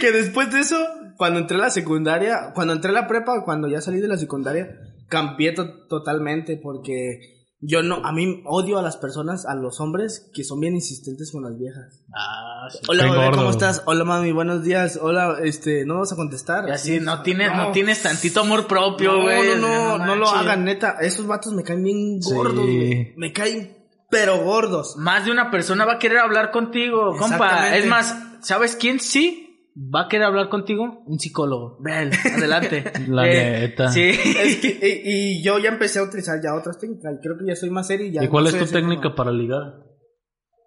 [0.00, 0.76] que después de eso,
[1.16, 4.16] cuando entré a la secundaria, cuando entré a la prepa, cuando ya salí de la
[4.16, 4.68] secundaria,
[5.08, 10.30] cambié to- totalmente porque yo no, a mí odio a las personas, a los hombres
[10.34, 12.04] que son bien insistentes con las viejas.
[12.14, 12.78] Ah, sí.
[12.88, 13.30] Hola, bebé.
[13.34, 13.82] ¿cómo estás?
[13.86, 14.98] Hola, mami, buenos días.
[15.00, 16.68] Hola, este, ¿no vas a contestar?
[16.68, 17.72] Y así, no tienes, no.
[17.72, 19.58] tienes tantito amor propio, No, güey.
[19.58, 20.40] no, no, no, lo manches.
[20.42, 20.96] hagan, neta.
[21.00, 22.34] Esos vatos me caen bien Sí.
[22.34, 23.14] gordos, güey.
[23.16, 23.76] Me caen,
[24.10, 24.96] pero gordos.
[24.98, 27.76] Más de una persona va a querer hablar contigo, compa.
[27.76, 29.43] Es más, ¿sabes quién sí
[29.76, 31.02] va a querer hablar contigo?
[31.06, 31.78] Un psicólogo.
[31.82, 31.92] Ve,
[32.36, 32.84] adelante.
[33.08, 33.88] La Eh, neta.
[33.90, 34.02] Sí.
[34.10, 37.14] Es que, y, y yo ya empecé a utilizar ya otras técnicas.
[37.18, 38.22] y Creo que ya soy más serio y ya.
[38.24, 39.62] ¿Y cuál no es tu técnica como- para ligar?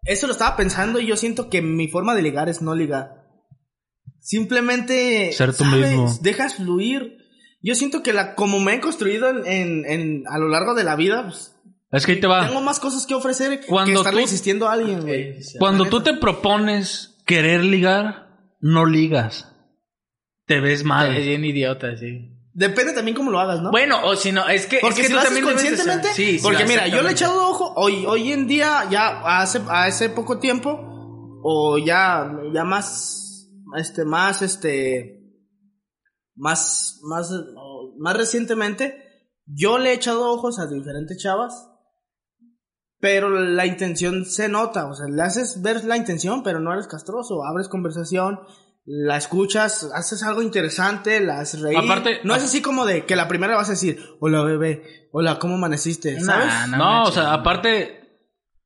[0.03, 3.11] Eso lo estaba pensando y yo siento que mi forma de ligar es no ligar.
[4.19, 5.31] Simplemente.
[5.33, 5.89] Ser tú ¿sabes?
[5.91, 6.13] mismo.
[6.21, 7.17] Dejas fluir.
[7.61, 10.83] Yo siento que la, como me he construido en, en, en- a lo largo de
[10.83, 11.55] la vida, pues,
[11.91, 12.47] Es que ahí te va.
[12.47, 15.39] tengo más cosas que ofrecer que Cuando estarle tú- insistiendo a alguien, güey.
[15.59, 18.26] Cuando tú te propones querer ligar,
[18.59, 19.53] no ligas.
[20.45, 21.15] Te ves Es mal.
[21.15, 22.33] bien idiota, sí.
[22.53, 23.69] Depende también cómo lo hagas, ¿no?
[23.69, 24.79] Bueno, o si no, es que.
[24.79, 27.11] Porque es que si tú lo haces conscientemente, Sí, sí, porque mira, yo le he
[27.11, 30.79] echado ojo hoy, hoy en día, ya hace, hace poco tiempo,
[31.43, 33.47] o ya, ya más,
[33.77, 35.21] este, más, este,
[36.35, 37.31] más, más,
[37.99, 39.03] más recientemente,
[39.45, 41.66] yo le he echado ojos a diferentes chavas,
[42.99, 46.87] pero la intención se nota, o sea, le haces ver la intención, pero no eres
[46.87, 48.39] castroso, abres conversación,
[48.85, 51.77] la escuchas, haces algo interesante, la haces reír.
[51.77, 55.39] Aparte- no es así como de que la primera vas a decir, hola bebé, hola,
[55.39, 56.19] ¿cómo amaneciste?
[56.21, 56.47] ¿Sabes?
[56.47, 57.09] Nah, No, manches.
[57.09, 58.01] o sea, aparte,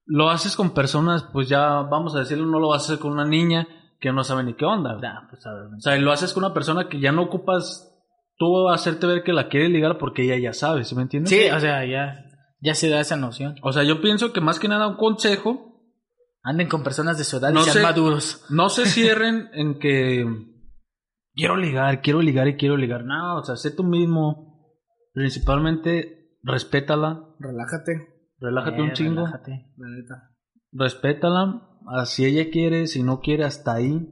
[0.05, 3.11] lo haces con personas, pues ya, vamos a decirlo, no lo vas a hacer con
[3.11, 3.67] una niña
[3.99, 4.95] que no sabe ni qué onda.
[4.95, 5.63] Nah, pues a ver.
[5.77, 7.87] O sea, lo haces con una persona que ya no ocupas
[8.37, 11.29] tú hacerte ver que la quiere ligar porque ella ya sabe, ¿sí me entiendes?
[11.29, 12.25] Sí, o sea, ya,
[12.61, 13.55] ya se da esa noción.
[13.63, 15.67] O sea, yo pienso que más que nada un consejo,
[16.43, 18.43] Anden con personas de su edad No y sean maduros.
[18.49, 20.25] no se cierren en que
[21.35, 23.03] quiero ligar, quiero ligar y quiero ligar.
[23.05, 24.47] No, o sea, sé tú mismo.
[25.13, 28.07] Principalmente, respétala, Relájate,
[28.39, 29.25] relájate Eh, un chingo.
[29.25, 29.51] relájate.
[29.77, 30.31] la neta.
[30.71, 31.67] respétala,
[32.05, 34.07] si ella quiere, si no quiere, hasta ahí.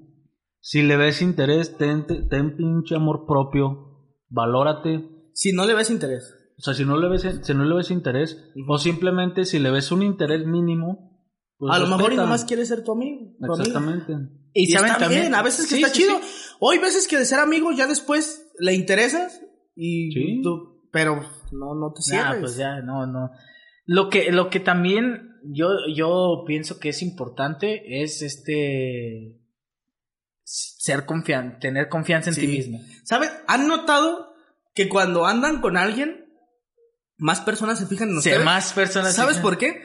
[0.62, 5.10] Si le ves interés, ten, ten pinche amor propio, valórate.
[5.34, 6.36] Si no le ves interés.
[6.60, 8.38] O sea, si no le ves, si no le ves interés,
[8.68, 11.18] o simplemente si le ves un interés mínimo,
[11.58, 13.32] pues a lo mejor y nomás quiere ser tu amigo.
[13.40, 13.64] tu amiga.
[13.64, 14.14] Exactamente.
[14.54, 15.22] Y, Y saben también.
[15.22, 16.20] bien, a veces que Sí, está sí, chido.
[16.22, 16.28] sí.
[16.60, 19.42] Hoy veces que de ser amigo ya después le interesas
[19.76, 20.42] y Sí.
[20.44, 21.16] tú, pero
[21.52, 22.40] no, no te Nah, cierres.
[22.42, 23.32] pues ya, no, no.
[23.86, 29.40] Lo que, lo que también yo, yo pienso que es importante es este
[30.44, 32.42] ser confian, tener confianza en Sí.
[32.42, 32.80] ti mismo.
[33.04, 33.32] ¿Sabes?
[33.48, 34.34] ¿Han notado
[34.74, 36.19] que cuando andan con alguien,
[37.20, 38.44] más personas se fijan en ustedes?
[38.44, 39.16] más personas.
[39.16, 39.84] ¿Sabes por qué?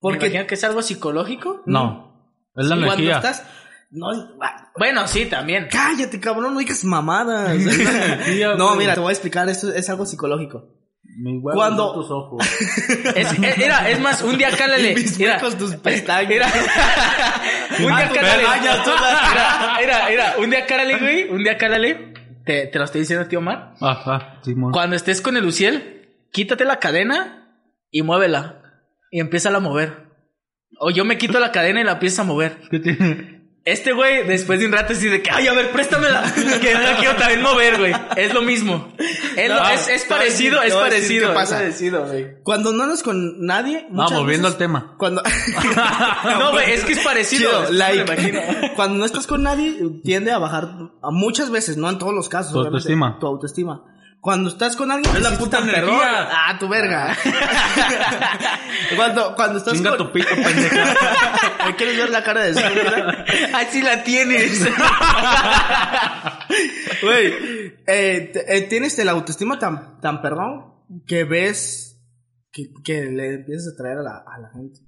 [0.00, 1.62] Porque Porque que es algo psicológico.
[1.66, 3.16] No, es la cuando energía.
[3.16, 3.44] estás...
[3.92, 4.06] No,
[4.40, 5.66] ah, Bueno, sí, también.
[5.70, 7.56] cállate, cabrón, no digas mamadas.
[8.56, 10.76] no, mira, te voy a explicar, esto es algo psicológico.
[11.02, 12.46] Mi huevo Cuando- tus ojos.
[13.16, 14.94] Es, es- más, un día cálale.
[14.94, 16.30] Mis Mira, huecos, tus pestañas.
[16.30, 16.46] Era,
[17.80, 18.44] un Ah, día tus cálale.
[19.82, 21.28] era, era, un día cálale, güey.
[21.30, 22.14] Un día cálale.
[22.44, 23.74] Te, te lo estoy diciendo, tío Omar.
[23.80, 24.72] Ajá, Simón.
[24.72, 25.99] Cuando estés con el Luciel,
[26.32, 27.54] quítate la cadena
[27.90, 28.62] y muévela.
[29.10, 30.08] Y empieza a mover.
[30.78, 32.58] O yo me quito la cadena y la empiezo a mover.
[32.70, 33.40] ¿Qué tiene?
[33.66, 36.22] Este güey, después de un rato, así de que, ay, a ver, préstamela.
[36.62, 37.92] Que no la quiero también mover, güey.
[38.16, 38.94] Es lo mismo.
[39.36, 41.20] Es, lo- No, es, es decir- parecido, te es decir parecido.
[41.26, 41.56] qué es pasa.
[41.58, 42.26] parecido, güey.
[42.42, 43.86] Cuando no andas con nadie.
[43.90, 44.94] No, volviendo veces- al tema.
[44.96, 45.22] Cuando.
[46.38, 47.50] No, güey, es que es parecido.
[47.50, 48.04] Chido, es like.
[48.12, 48.42] lo.
[48.76, 50.64] Cuando no estás con nadie, tiende a bajar
[51.02, 52.52] a muchas veces, no en todos los casos.
[52.54, 53.18] Tu autoestima.
[53.20, 53.84] Tu autoestima.
[54.20, 56.28] Cuando estás con alguien, Es la puta energía.
[56.30, 57.16] Ah, tu verga.
[58.96, 59.98] cuando, cuando estás Chinga con...
[59.98, 60.94] tu pito, pendeja.
[61.66, 62.60] ¿Me quieres ver la cara de su
[63.54, 64.62] Así la tienes.
[67.00, 67.26] Güey,
[67.86, 70.74] eh, eh, tienes el autoestima tan, tan perdón
[71.06, 71.98] que ves
[72.52, 74.80] que, que le empiezas a traer a la, a la gente.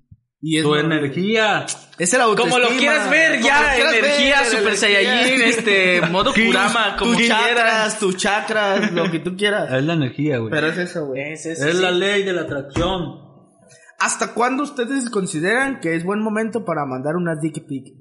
[0.45, 0.99] Y es Tu normal.
[0.99, 1.67] energía.
[1.99, 2.57] Es el autoestima.
[2.61, 4.77] Como lo quieras ver, Como ya, quieras energía, ver, Super energía.
[4.77, 7.41] Saiyajin, este, modo Kurama, como tus quieras.
[7.47, 9.73] chakras, tus chakras, lo que tú quieras.
[9.73, 10.51] Es la energía, güey.
[10.51, 11.33] Pero es eso, güey.
[11.33, 11.81] Es, es, es sí.
[11.83, 13.21] la ley de la atracción.
[14.01, 17.95] ¿Hasta cuándo ustedes consideran que es buen momento para mandar una dick pic?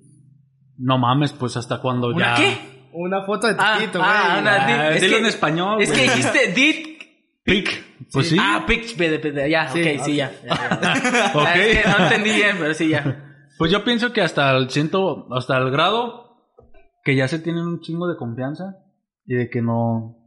[0.79, 2.41] No mames, pues hasta cuando ¿Una ya.
[2.43, 2.57] qué?
[2.93, 4.11] Una foto de Ah, Tito, güey.
[4.11, 7.00] ah, una Ah, dick- es dilo que- en español, Es que dijiste dit.
[7.53, 8.07] Pic.
[8.11, 8.37] Pues sí.
[8.39, 8.83] Ah, pic,
[9.49, 10.31] ya, Sí, ok, sí, ya.
[10.43, 11.31] ya, ya.
[11.35, 11.43] Ok.
[11.45, 13.37] Ah, es que no entendí bien, pero sí, ya.
[13.57, 16.37] Pues yo pienso que hasta el ciento, hasta el grado
[17.03, 18.75] que ya se tienen un chingo de confianza
[19.25, 20.17] y de que no,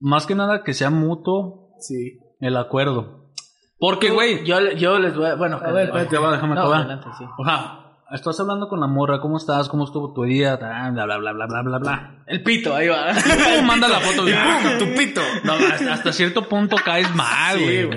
[0.00, 2.18] más que nada que sea mutuo Sí.
[2.40, 3.32] el acuerdo.
[3.78, 5.34] Porque, güey, Yo, yo les voy a.
[5.34, 6.16] Bueno, A ver, espérate.
[6.16, 6.80] déjame No, acabar.
[6.82, 7.24] adelante, sí.
[7.44, 7.83] Ajá,
[8.14, 9.68] estás hablando con la morra, ¿cómo estás?
[9.68, 10.56] ¿Cómo estuvo tu día?
[10.56, 12.24] Bla, bla, bla, bla, bla, bla, bla.
[12.26, 13.12] El pito, ahí va.
[13.56, 14.22] Pum, manda la foto.
[14.22, 14.78] güey.
[14.78, 15.20] tu pito.
[15.42, 17.90] No, hasta, hasta cierto punto caes mal, güey.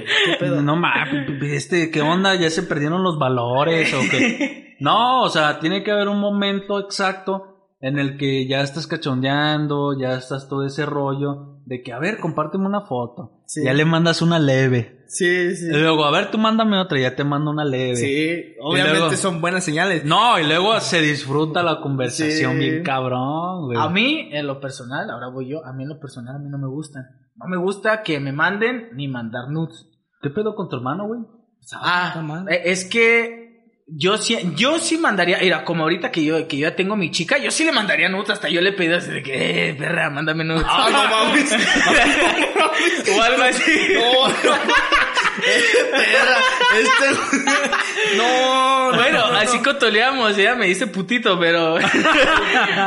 [0.62, 2.36] no mames, este, ¿qué onda?
[2.36, 4.66] ¿Ya se perdieron los valores o qué?
[4.80, 9.98] No, o sea, tiene que haber un momento exacto en el que ya estás cachondeando,
[10.00, 13.42] ya estás todo ese rollo de que, a ver, compárteme una foto.
[13.46, 13.64] Sí.
[13.64, 15.04] Ya le mandas una leve.
[15.08, 15.68] Sí, sí.
[15.68, 17.96] Y luego, a ver, tú mándame otra, ya te mando una leve.
[17.96, 20.04] Sí, obviamente luego- son buenas señales.
[20.06, 22.58] No, y luego se disfruta la conversación Sí.
[22.60, 23.78] bien cabrón, güey.
[23.80, 26.50] A mí, en lo personal, ahora voy yo, a mí en lo personal, a mí
[26.50, 27.04] no me gustan.
[27.36, 29.88] No me gusta que me manden ni mandar nudes.
[30.22, 31.22] ¿Qué pedo con tu hermano, güey?
[31.74, 33.47] Ah, eh, es que
[33.90, 37.10] yo sí, yo sí mandaría, mira, como ahorita que yo, que yo ya tengo mi
[37.10, 40.10] chica, yo sí le mandaría nudes, hasta yo le pedí así de que, eh, perra,
[40.10, 40.66] mándame nudes.
[40.68, 41.52] Ah, no mames.
[43.18, 43.88] o algo así.
[43.94, 44.58] No, no.
[45.92, 46.38] Perra,
[46.82, 48.16] este.
[48.18, 49.38] No, no, Bueno, no, no.
[49.38, 51.78] así cotorreamos, ella me dice putito, pero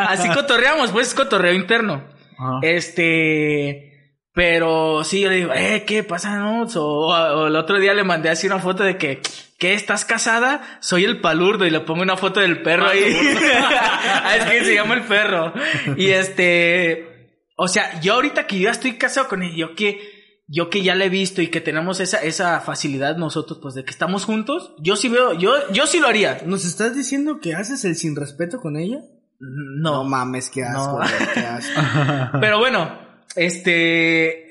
[0.08, 2.02] así cotorreamos, pues es cotorreo interno.
[2.38, 2.58] Ajá.
[2.62, 3.89] Este,
[4.32, 6.62] pero sí, yo le digo, eh, ¿qué pasa, no?
[6.62, 9.20] O, o el otro día le mandé así una foto de que,
[9.58, 9.74] ¿qué?
[9.74, 10.62] ¿Estás casada?
[10.80, 13.02] Soy el palurdo y le pongo una foto del perro ahí.
[13.64, 15.52] ah, es que se llama el perro.
[15.96, 19.98] Y este, o sea, yo ahorita que yo ya estoy casado con él, yo que,
[20.46, 23.84] yo que ya le he visto y que tenemos esa, esa facilidad nosotros, pues de
[23.84, 26.40] que estamos juntos, yo sí veo, yo, yo sí lo haría.
[26.46, 29.00] ¿Nos estás diciendo que haces el sin respeto con ella?
[29.40, 31.06] No, mames, qué asco, No.
[31.34, 31.80] qué asco.
[32.40, 34.46] Pero bueno, este.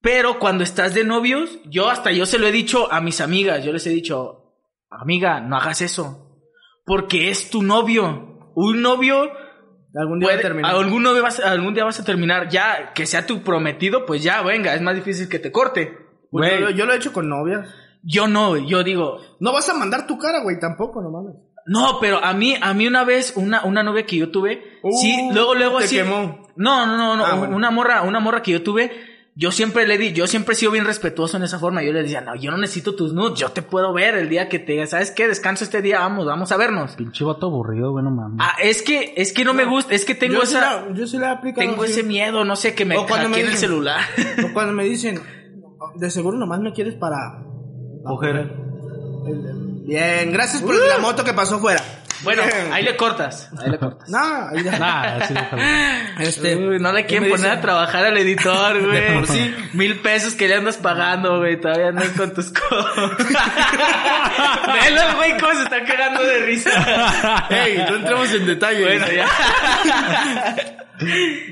[0.00, 3.64] Pero cuando estás de novios, yo hasta yo se lo he dicho a mis amigas,
[3.64, 4.56] yo les he dicho,
[4.90, 6.40] amiga, no hagas eso.
[6.84, 8.50] Porque es tu novio.
[8.56, 9.30] Un novio.
[9.94, 10.74] Algún día va a puede- terminar.
[10.74, 12.48] algún, novio vas- algún día vas a terminar.
[12.48, 15.92] Ya que sea tu prometido, pues ya, venga, es más difícil que te corte.
[16.30, 16.60] Pues yo, Güey.
[16.60, 17.68] lo- yo lo he hecho con novias.
[18.02, 21.34] Yo no, yo digo, No vas a mandar tu cara, güey, tampoco, no mames.
[21.66, 24.92] No, pero a mí, a mí una vez, una, una novia que yo tuve, Uh,
[25.00, 25.96] sí, luego, luego te así.
[25.96, 26.48] quemó.
[26.56, 27.54] No, no, no, no, Ah, bueno.
[27.56, 28.90] una morra, una morra que yo tuve,
[29.36, 31.82] yo siempre le di, yo siempre he sido bien respetuoso en esa forma.
[31.84, 34.48] Yo le decía, no, yo no necesito tus nudes, yo te puedo ver el día
[34.48, 35.28] que te ¿sabes qué?
[35.28, 36.96] Descanso este día, vamos, vamos a vernos.
[36.96, 38.38] Pinche vato aburrido, güey, no mames.
[38.40, 40.92] Ah, es que, es que no, me gusta, es que tengo yo sí esa, la-
[40.94, 41.66] yo sí la he aplicado.
[41.70, 44.00] tengo ese miedo, no sé, que me O cuando me hackeen el dicen- celular.
[44.50, 45.20] O cuando me dicen,
[45.94, 47.18] de seguro nomás me quieres para...
[48.04, 48.52] Coger.
[49.92, 51.82] Bien, gracias por la moto que pasó fuera.
[52.22, 52.72] bueno, Bien.
[52.72, 54.08] ahí le cortas, ahí le cortas.
[54.08, 54.18] No,
[54.48, 54.78] ahí ya.
[54.80, 55.34] Ah, sí.
[56.22, 59.14] Este, Uy, no le quieren poner a trabajar al editor, güey.
[59.14, 59.54] por sí.
[59.74, 61.60] Mil pesos que le andas pagando, güey.
[61.60, 63.18] Todavía andas con tus cosas.
[63.18, 67.46] Velo, güey, cómo se está cagando de risa.
[67.50, 68.82] Hey, no entremos en detalle.
[68.84, 69.26] Bueno, ya.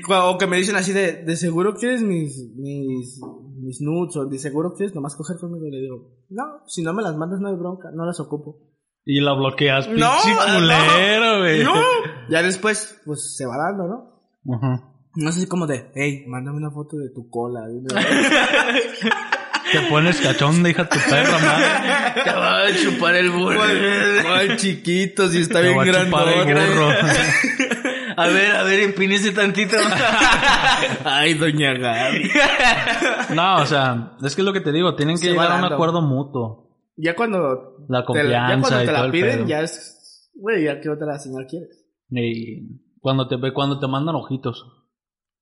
[0.09, 3.19] O que me dicen así de, de seguro quieres mis, mis,
[3.61, 6.93] mis nudes o de seguro quieres nomás coger conmigo y le digo, no, si no
[6.93, 8.57] me las mandas no hay bronca, no las ocupo.
[9.05, 11.63] Y la bloqueas, pinche No, culero, güey.
[11.63, 11.73] No.
[12.29, 14.55] Ya después, pues se va dando, ¿no?
[14.55, 14.91] Ajá.
[15.15, 17.61] No es así como de, hey, mándame una foto de tu cola.
[19.71, 22.23] Te pones cachón de hija tu perra, madre.
[22.23, 23.59] Te va a chupar el burro.
[24.23, 25.27] ¿Cuál chiquito?
[25.29, 27.81] Si está Te bien va a chupar el grande.
[28.17, 29.75] A ver, a ver, empínese tantito.
[31.05, 32.29] Ay, doña Gaby.
[33.35, 35.55] No, o sea, es que es lo que te digo, tienen que Se llegar a
[35.55, 35.75] un dando.
[35.75, 36.69] acuerdo mutuo.
[36.97, 39.47] Ya cuando La te la, ya confianza cuando y te todo la el piden, pedo.
[39.47, 41.85] ya es, güey, ya qué otra señal quieres.
[42.09, 44.65] Y cuando te ve, cuando te mandan ojitos.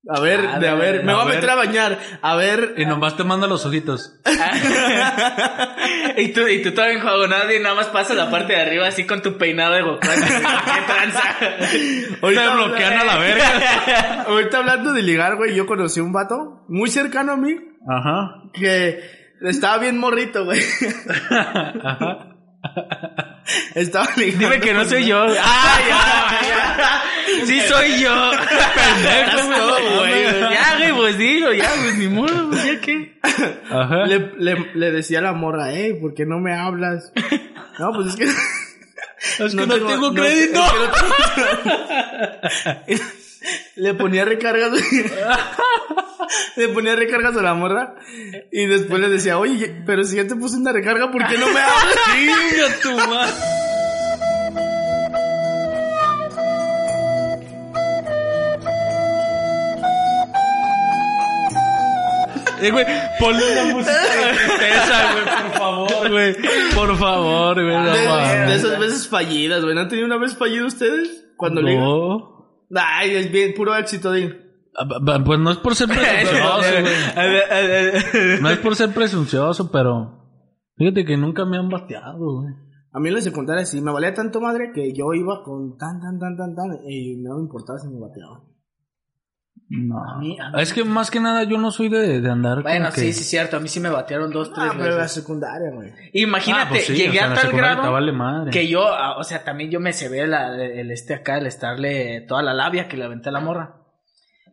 [0.08, 2.00] A ver, A de a ver, me a voy a meter a bañar.
[2.22, 4.18] A ver, Y nomás te mandan los ojitos.
[6.18, 9.06] y tú, y tú todo enjuagonado y nada más pasas la parte de arriba así
[9.06, 10.00] con tu peinado de Goku.
[10.02, 10.08] ¿Qué
[10.88, 11.24] tranza?
[11.40, 14.24] Te bloquean a la verga.
[14.28, 17.56] ahorita hablando de ligar, güey, yo conocí un vato muy cercano a mí
[17.88, 18.44] Ajá.
[18.54, 19.02] que
[19.42, 20.62] estaba bien morrito, güey.
[21.30, 22.36] Ajá.
[23.76, 24.08] Estaba.
[24.16, 25.24] Dime que no soy yo.
[25.42, 27.04] ¡Ah, ya, ya!
[27.46, 28.32] ¡Sí soy yo!
[29.56, 30.24] Todo, güey.
[30.24, 33.18] Ya, güey, pues dilo, ya, pues ni modo, pues ya qué.
[33.70, 34.06] Ajá.
[34.06, 37.12] Le, le, le decía a la morra, hey, ¿por qué no me hablas?
[37.80, 38.26] No, pues es que...
[39.38, 40.64] Es que no tengo crédito.
[40.64, 40.84] es que no
[42.98, 43.19] tengo-
[43.76, 44.72] Le ponía recargas.
[46.56, 47.96] le ponía recargas a la morra.
[48.52, 51.48] Y después le decía, oye, pero si ya te puse una recarga, ¿por qué no
[51.48, 51.96] me hablas?
[52.14, 53.34] Chinga tu madre.
[62.62, 62.86] Eh, güey,
[63.20, 66.36] ponle una música de tristeza, güey, por favor, güey.
[66.76, 67.78] Por favor, güey.
[67.78, 69.76] no De, esas veces fallidas, güey.
[69.76, 71.26] ¿No han tenido una vez fallido ustedes?
[71.38, 71.62] Cuando.
[71.62, 72.39] No.
[72.76, 78.42] Ay, es bien, puro éxito, de Ah, Pues no es por ser presuncioso, güey.
[78.42, 80.24] No es por ser presuncioso, pero
[80.78, 82.54] fíjate que nunca me han bateado, güey.
[82.92, 86.00] A mí en la secundaria sí, me valía tanto madre que yo iba con tan,
[86.00, 88.42] tan, tan, tan, tan, y no me importaba si me bateaban.
[89.72, 90.18] No.
[90.20, 92.86] mí- a mí- Es que más que nada yo no soy de, de andar Bueno,
[92.86, 93.02] como que...
[93.02, 93.58] sí, sí, cierto.
[93.58, 95.12] A mí sí me batearon dos, tres Ah, pero en la veces.
[95.22, 95.94] secundaria, güey.
[96.14, 98.52] Imagínate, Ah, pues sí, llegué o sea, a tal grado te vale madre.
[98.52, 101.46] que yo, ah, o sea, también yo me se ve la- el este acá, el
[101.46, 103.76] estarle toda la labia que le aventé a la morra.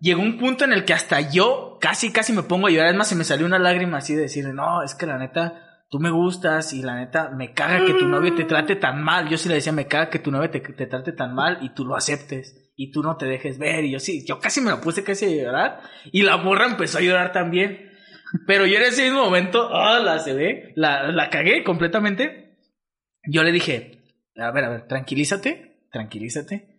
[0.00, 2.90] Llegó un punto en el que hasta yo casi, casi me pongo a llorar.
[2.90, 5.54] Es más, se me salió una lágrima así de decirle, no, es que la neta,
[5.88, 9.30] tú me gustas y la neta, me caga que tu novio te trate tan mal.
[9.30, 11.70] Yo sí le decía, me caga que tu novio te, te trate tan mal y
[11.70, 13.84] tú lo aceptes y tú no te dejes ver.
[13.84, 15.80] Y yo sí, yo casi me lo puse casi a llorar
[16.12, 17.90] y la morra empezó a llorar también.
[18.46, 22.58] Pero yo en ese mismo momento, ah, la se ve, la, la cagué completamente.
[23.24, 24.02] Yo le dije,
[24.36, 26.72] a ver, a ver, tranquilízate, tranquilízate.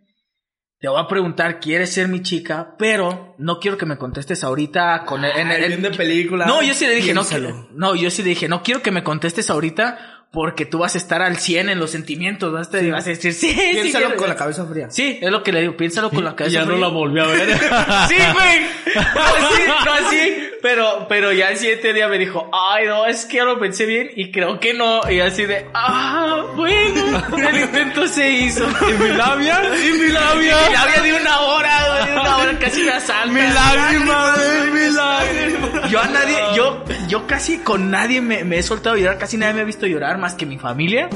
[0.80, 2.76] Te voy a preguntar, ¿quieres ser mi chica?
[2.78, 6.45] Pero no quiero que me contestes ahorita con el, en el- Ay, bien de película.
[6.45, 7.50] No, yo sí le dije, no, Piénsalo.
[7.50, 10.94] quiero- no, yo sí le dije, no quiero que me contestes ahorita porque tú vas
[10.94, 14.06] a estar al 100 en los sentimientos, vas a, vas a decir, sí, sí, Piénsalo
[14.06, 14.20] quiero".
[14.20, 14.88] con la cabeza fría.
[14.92, 16.54] Sí, es lo que le digo, piénsalo con la Y cabeza.
[16.54, 16.80] ya no fría.
[16.82, 17.50] la volví a ver.
[18.08, 18.60] Sí, güey.
[18.96, 20.34] No, sí, no, sí.
[20.68, 23.86] Pero, pero ya el siguiente día me dijo, ay, no, es que ya lo pensé
[23.86, 24.99] bien y creo que no.
[25.09, 28.65] Y así de, ah, bueno, el intento se hizo.
[28.89, 29.61] ¿Y mi labia?
[29.63, 30.57] ¿Y mi labia?
[30.65, 33.34] Y mi labia de una hora, güey, de una hora casi me asalta.
[33.34, 34.36] Mi lágrima,
[34.74, 35.88] mi lágrima.
[35.89, 39.38] Yo a nadie, yo, yo casi con nadie me, me he soltado a llorar, casi
[39.38, 41.07] nadie me ha visto llorar más que mi familia.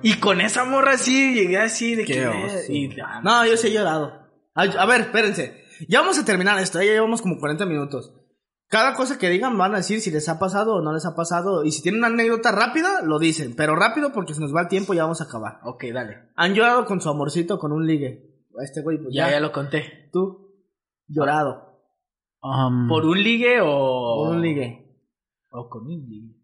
[0.00, 2.72] Y con esa morra así, llegué así de Qué que...
[2.72, 4.12] y, No, yo sí he llorado.
[4.54, 5.64] A, a ver, espérense.
[5.88, 8.12] Ya vamos a terminar esto, ya llevamos como 40 minutos.
[8.68, 11.14] Cada cosa que digan van a decir si les ha pasado o no les ha
[11.14, 11.64] pasado.
[11.64, 13.54] Y si tienen una anécdota rápida, lo dicen.
[13.56, 15.60] Pero rápido porque se nos va el tiempo y ya vamos a acabar.
[15.64, 16.30] Ok, dale.
[16.34, 18.44] Han llorado con su amorcito, con un ligue.
[18.62, 19.34] Este güey, pues Ya, ya.
[19.34, 20.08] ya lo conté.
[20.12, 20.52] Tú,
[21.06, 21.80] llorado.
[22.42, 24.24] Um, ¿Por un ligue o...?
[24.26, 24.98] Con un ligue.
[25.50, 26.36] O con un ligue.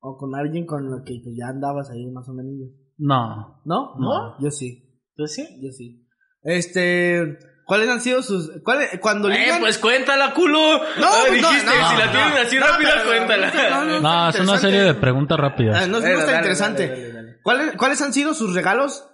[0.00, 2.52] O con alguien con el que pues, ya andabas ahí más o menos.
[2.98, 3.62] No.
[3.64, 3.94] ¿No?
[3.98, 4.38] No.
[4.40, 5.00] Yo sí.
[5.16, 5.46] ¿Tú sí?
[5.62, 6.06] Yo sí.
[6.42, 7.38] Este.
[7.64, 8.50] ¿Cuáles han sido sus.
[8.64, 9.60] ¿cuáles, cuando Eh, ligan?
[9.60, 10.58] pues cuéntala, culo.
[10.98, 12.12] No, Ah, pues no, dijiste, no, si la no.
[12.12, 13.52] tienes así No, rápida, cuéntala.
[13.70, 15.88] no, no, No, es una serie de preguntas Ah, rápidas.
[15.88, 16.88] no, no está dale, interesante.
[16.88, 17.38] dale, dale, dale.
[17.42, 19.08] ¿Cuáles, ¿Cuáles han sido sus regalos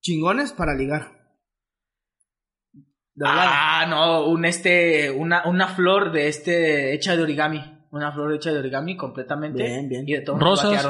[0.00, 1.12] chingones para ligar?
[3.14, 3.44] De verdad.
[3.46, 7.86] Ah, no, un este, una, una flor de este, hecha de origami.
[7.92, 9.62] Una flor hecha de origami completamente.
[9.62, 10.02] Bien, bien.
[10.08, 10.84] Y de todo Rosas.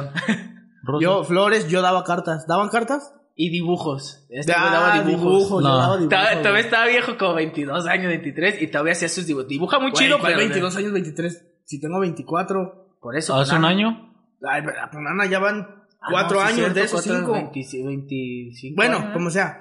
[1.01, 2.47] Yo, flores, yo daba cartas.
[2.47, 3.13] ¿Daban cartas?
[3.37, 4.25] Y dibujos.
[4.31, 5.63] Este Ah, daba dibujos.
[5.63, 5.77] No.
[5.77, 6.09] daba dibujos.
[6.11, 9.49] Todavía, todavía estaba viejo, como 22 años, 23, y todavía hacía sus dibujos.
[9.49, 10.45] Dibuja muy Güey, chido, ¿cuál pero...
[10.45, 11.47] 22 años, 23.
[11.65, 12.97] Si tengo 24.
[13.01, 13.35] Por eso.
[13.35, 13.89] ¿Hace un año?
[14.49, 15.67] Ay, pero la Punana ya van
[16.01, 17.33] Ah, 4 no, sí, años cierto, de esos 5.
[17.33, 19.13] 25, 25 Bueno, años.
[19.15, 19.59] como sea.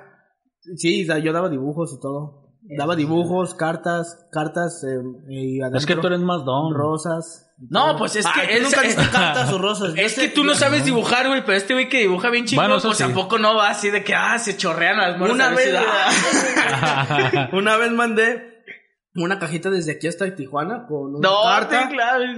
[0.75, 2.43] Sí, yo daba dibujos y todo.
[2.77, 6.73] Daba dibujos, cartas, cartas eh, y adentro Es que tú eres más don.
[6.73, 7.42] rosas.
[7.57, 9.93] No, pues es Ay, que él nunca se- diste cartas o rosas.
[9.95, 12.81] Es que tú no sabes dibujar, güey, pero este güey que dibuja bien chingón, Bueno,
[12.81, 13.03] pues sí.
[13.03, 15.35] tampoco no va así de que, ah, se chorrean las manos.
[15.35, 15.73] Una vez,
[17.53, 18.53] una vez mandé
[19.15, 21.89] una cajita desde aquí hasta Tijuana con una No, carta,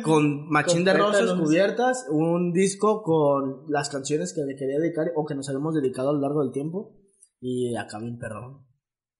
[0.03, 5.26] con machín de rosas cubiertas, un disco con las canciones que le quería dedicar o
[5.26, 6.97] que nos habíamos dedicado a lo largo del tiempo
[7.39, 8.66] y acá bien perrón.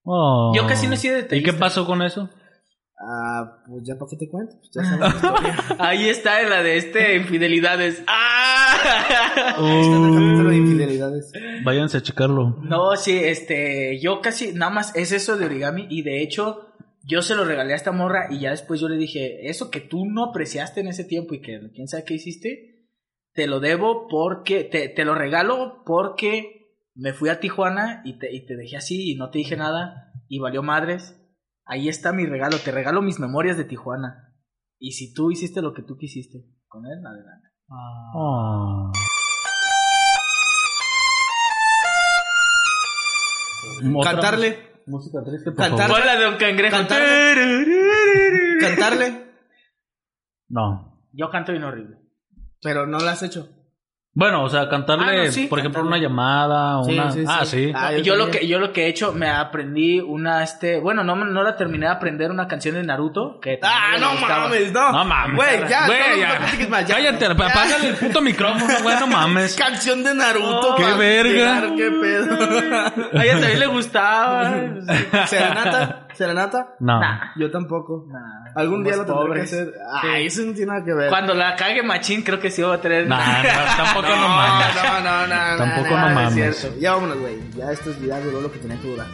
[0.04, 0.52] Oh.
[0.56, 2.30] Yo casi no he sido ¿Y qué pasó con eso?
[3.08, 5.58] Ah, pues ya para qué te cuento, Pues ya sabes la historia.
[5.80, 8.03] Ahí está la de este infidelidades.
[8.08, 9.56] ¡Ah!
[9.58, 11.32] Ahí está en el capítulo de infidelidades.
[11.64, 12.58] Váyanse a checarlo.
[12.64, 16.72] No, sí, este, yo casi, nada más es eso de origami y de hecho
[17.03, 19.82] yo se lo regalé a esta morra y ya después yo le dije, eso que
[19.82, 22.88] tú no apreciaste en ese tiempo y que quién sabe qué hiciste,
[23.34, 26.56] te lo debo porque, te, te lo regalo porque
[26.95, 30.14] me fui a Tijuana y te, y te dejé así y no te dije nada
[30.28, 31.22] y valió madres.
[31.66, 34.34] Ahí está mi regalo, te regalo mis memorias de Tijuana.
[34.80, 37.47] Y si tú hiciste lo que tú quisiste con él, adelante.
[38.13, 38.91] Oh.
[43.95, 45.97] Otra Cantarle, Música triste, por Cantar- favor.
[45.97, 46.76] Fue la de un cangrejo.
[46.78, 47.01] Cantar-
[48.59, 49.32] cantarle,
[50.49, 51.09] No.
[51.11, 51.97] Yo canto bien horrible.
[52.61, 53.49] pero no lo has hecho.
[54.18, 56.05] Bueno, o sea, cantarle, Ah, no, sí, por ejemplo, cantarle.
[56.05, 57.11] una llamada, Sí, una...
[57.11, 57.66] sí, ah, sí.
[57.68, 57.74] sí.
[57.76, 61.03] Ah, yo, yo lo que yo lo que he hecho me aprendí una este bueno
[61.03, 64.91] no no la terminé de aprender una canción de Naruto que Ah, no mames, no.
[64.93, 65.36] No mames.
[65.36, 66.39] Güey, ya, Güey, ya.
[66.39, 66.95] no más, ya.
[66.95, 69.53] Cállate, apágale el puto micrófono, güey, no mames.
[69.59, 70.74] Canción de Naruto.
[70.74, 71.30] Oh, qué verga.
[71.61, 72.36] llegar, Qué pedo.
[73.20, 74.53] a ella también le gustaba
[75.26, 76.76] Serenata, serenata.
[76.80, 76.99] No.
[76.99, 78.05] Nah, Yo tampoco.
[78.07, 79.74] nah, Algún día lo tendré que hacer.
[80.03, 81.09] Ay, eso no tiene nada que ver.
[81.09, 84.76] cuando la cague machín creo que sí va a tener Nah, no, tampoco no, mames.
[84.76, 85.57] No, no, no, no.
[85.57, 86.57] Tampoco no es mames.
[86.57, 86.80] cierto.
[86.80, 87.38] Ya vámonos, güey.
[87.55, 89.07] Ya esto es ya duró lo que tenía que durar.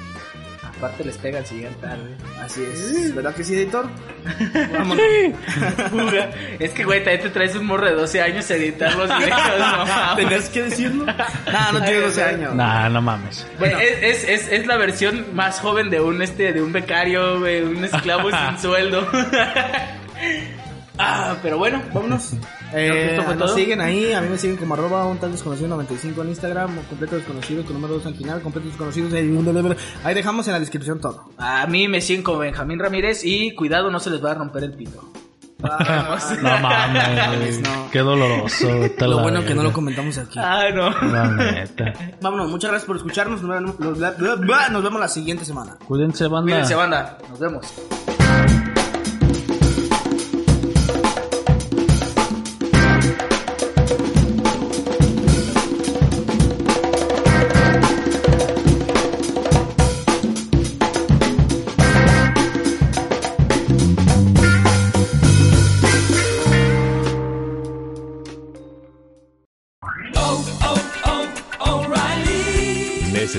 [0.82, 3.14] Aparte les pegan si llegan tarde Así es.
[3.14, 3.88] ¿Verdad que sí, editor?
[4.74, 4.98] Vámonos.
[6.60, 9.60] es que güey también te traes un morro de 12 años a editar los videos
[9.60, 10.16] no mames.
[10.16, 11.06] ¿Tenías que decirlo?
[11.52, 12.56] Nah, no tiene 12 años.
[12.56, 13.46] Nah, no mames.
[13.60, 17.40] Bueno, es, es, es, es la versión más joven de un este de un becario,
[17.40, 19.08] güey, un esclavo sin sueldo.
[20.98, 22.34] ah, pero bueno, Vámonos.
[22.74, 23.48] Eh, nos todo.
[23.56, 27.16] siguen ahí, a mí me siguen como arroba un tal desconocido 95 en Instagram, completo
[27.16, 31.30] desconocido con número 2 al final, completo desconocidos en- ahí dejamos en la descripción todo.
[31.38, 34.64] a mí me siguen como Benjamín Ramírez y cuidado no se les va a romper
[34.64, 35.04] el pito.
[35.62, 37.88] No mames, No.
[37.92, 38.68] qué doloroso.
[38.84, 40.40] está Lo bueno que no lo comentamos aquí.
[40.40, 40.90] Ah, no.
[41.12, 41.94] La neta.
[42.20, 44.00] Vámonos, muchas gracias por escucharnos, nos vemos, nos-
[44.72, 45.78] nos vemos la siguiente semana.
[45.88, 46.52] Cuídense, banda.
[46.52, 47.18] Cuídense, banda.
[47.30, 47.66] Nos vemos.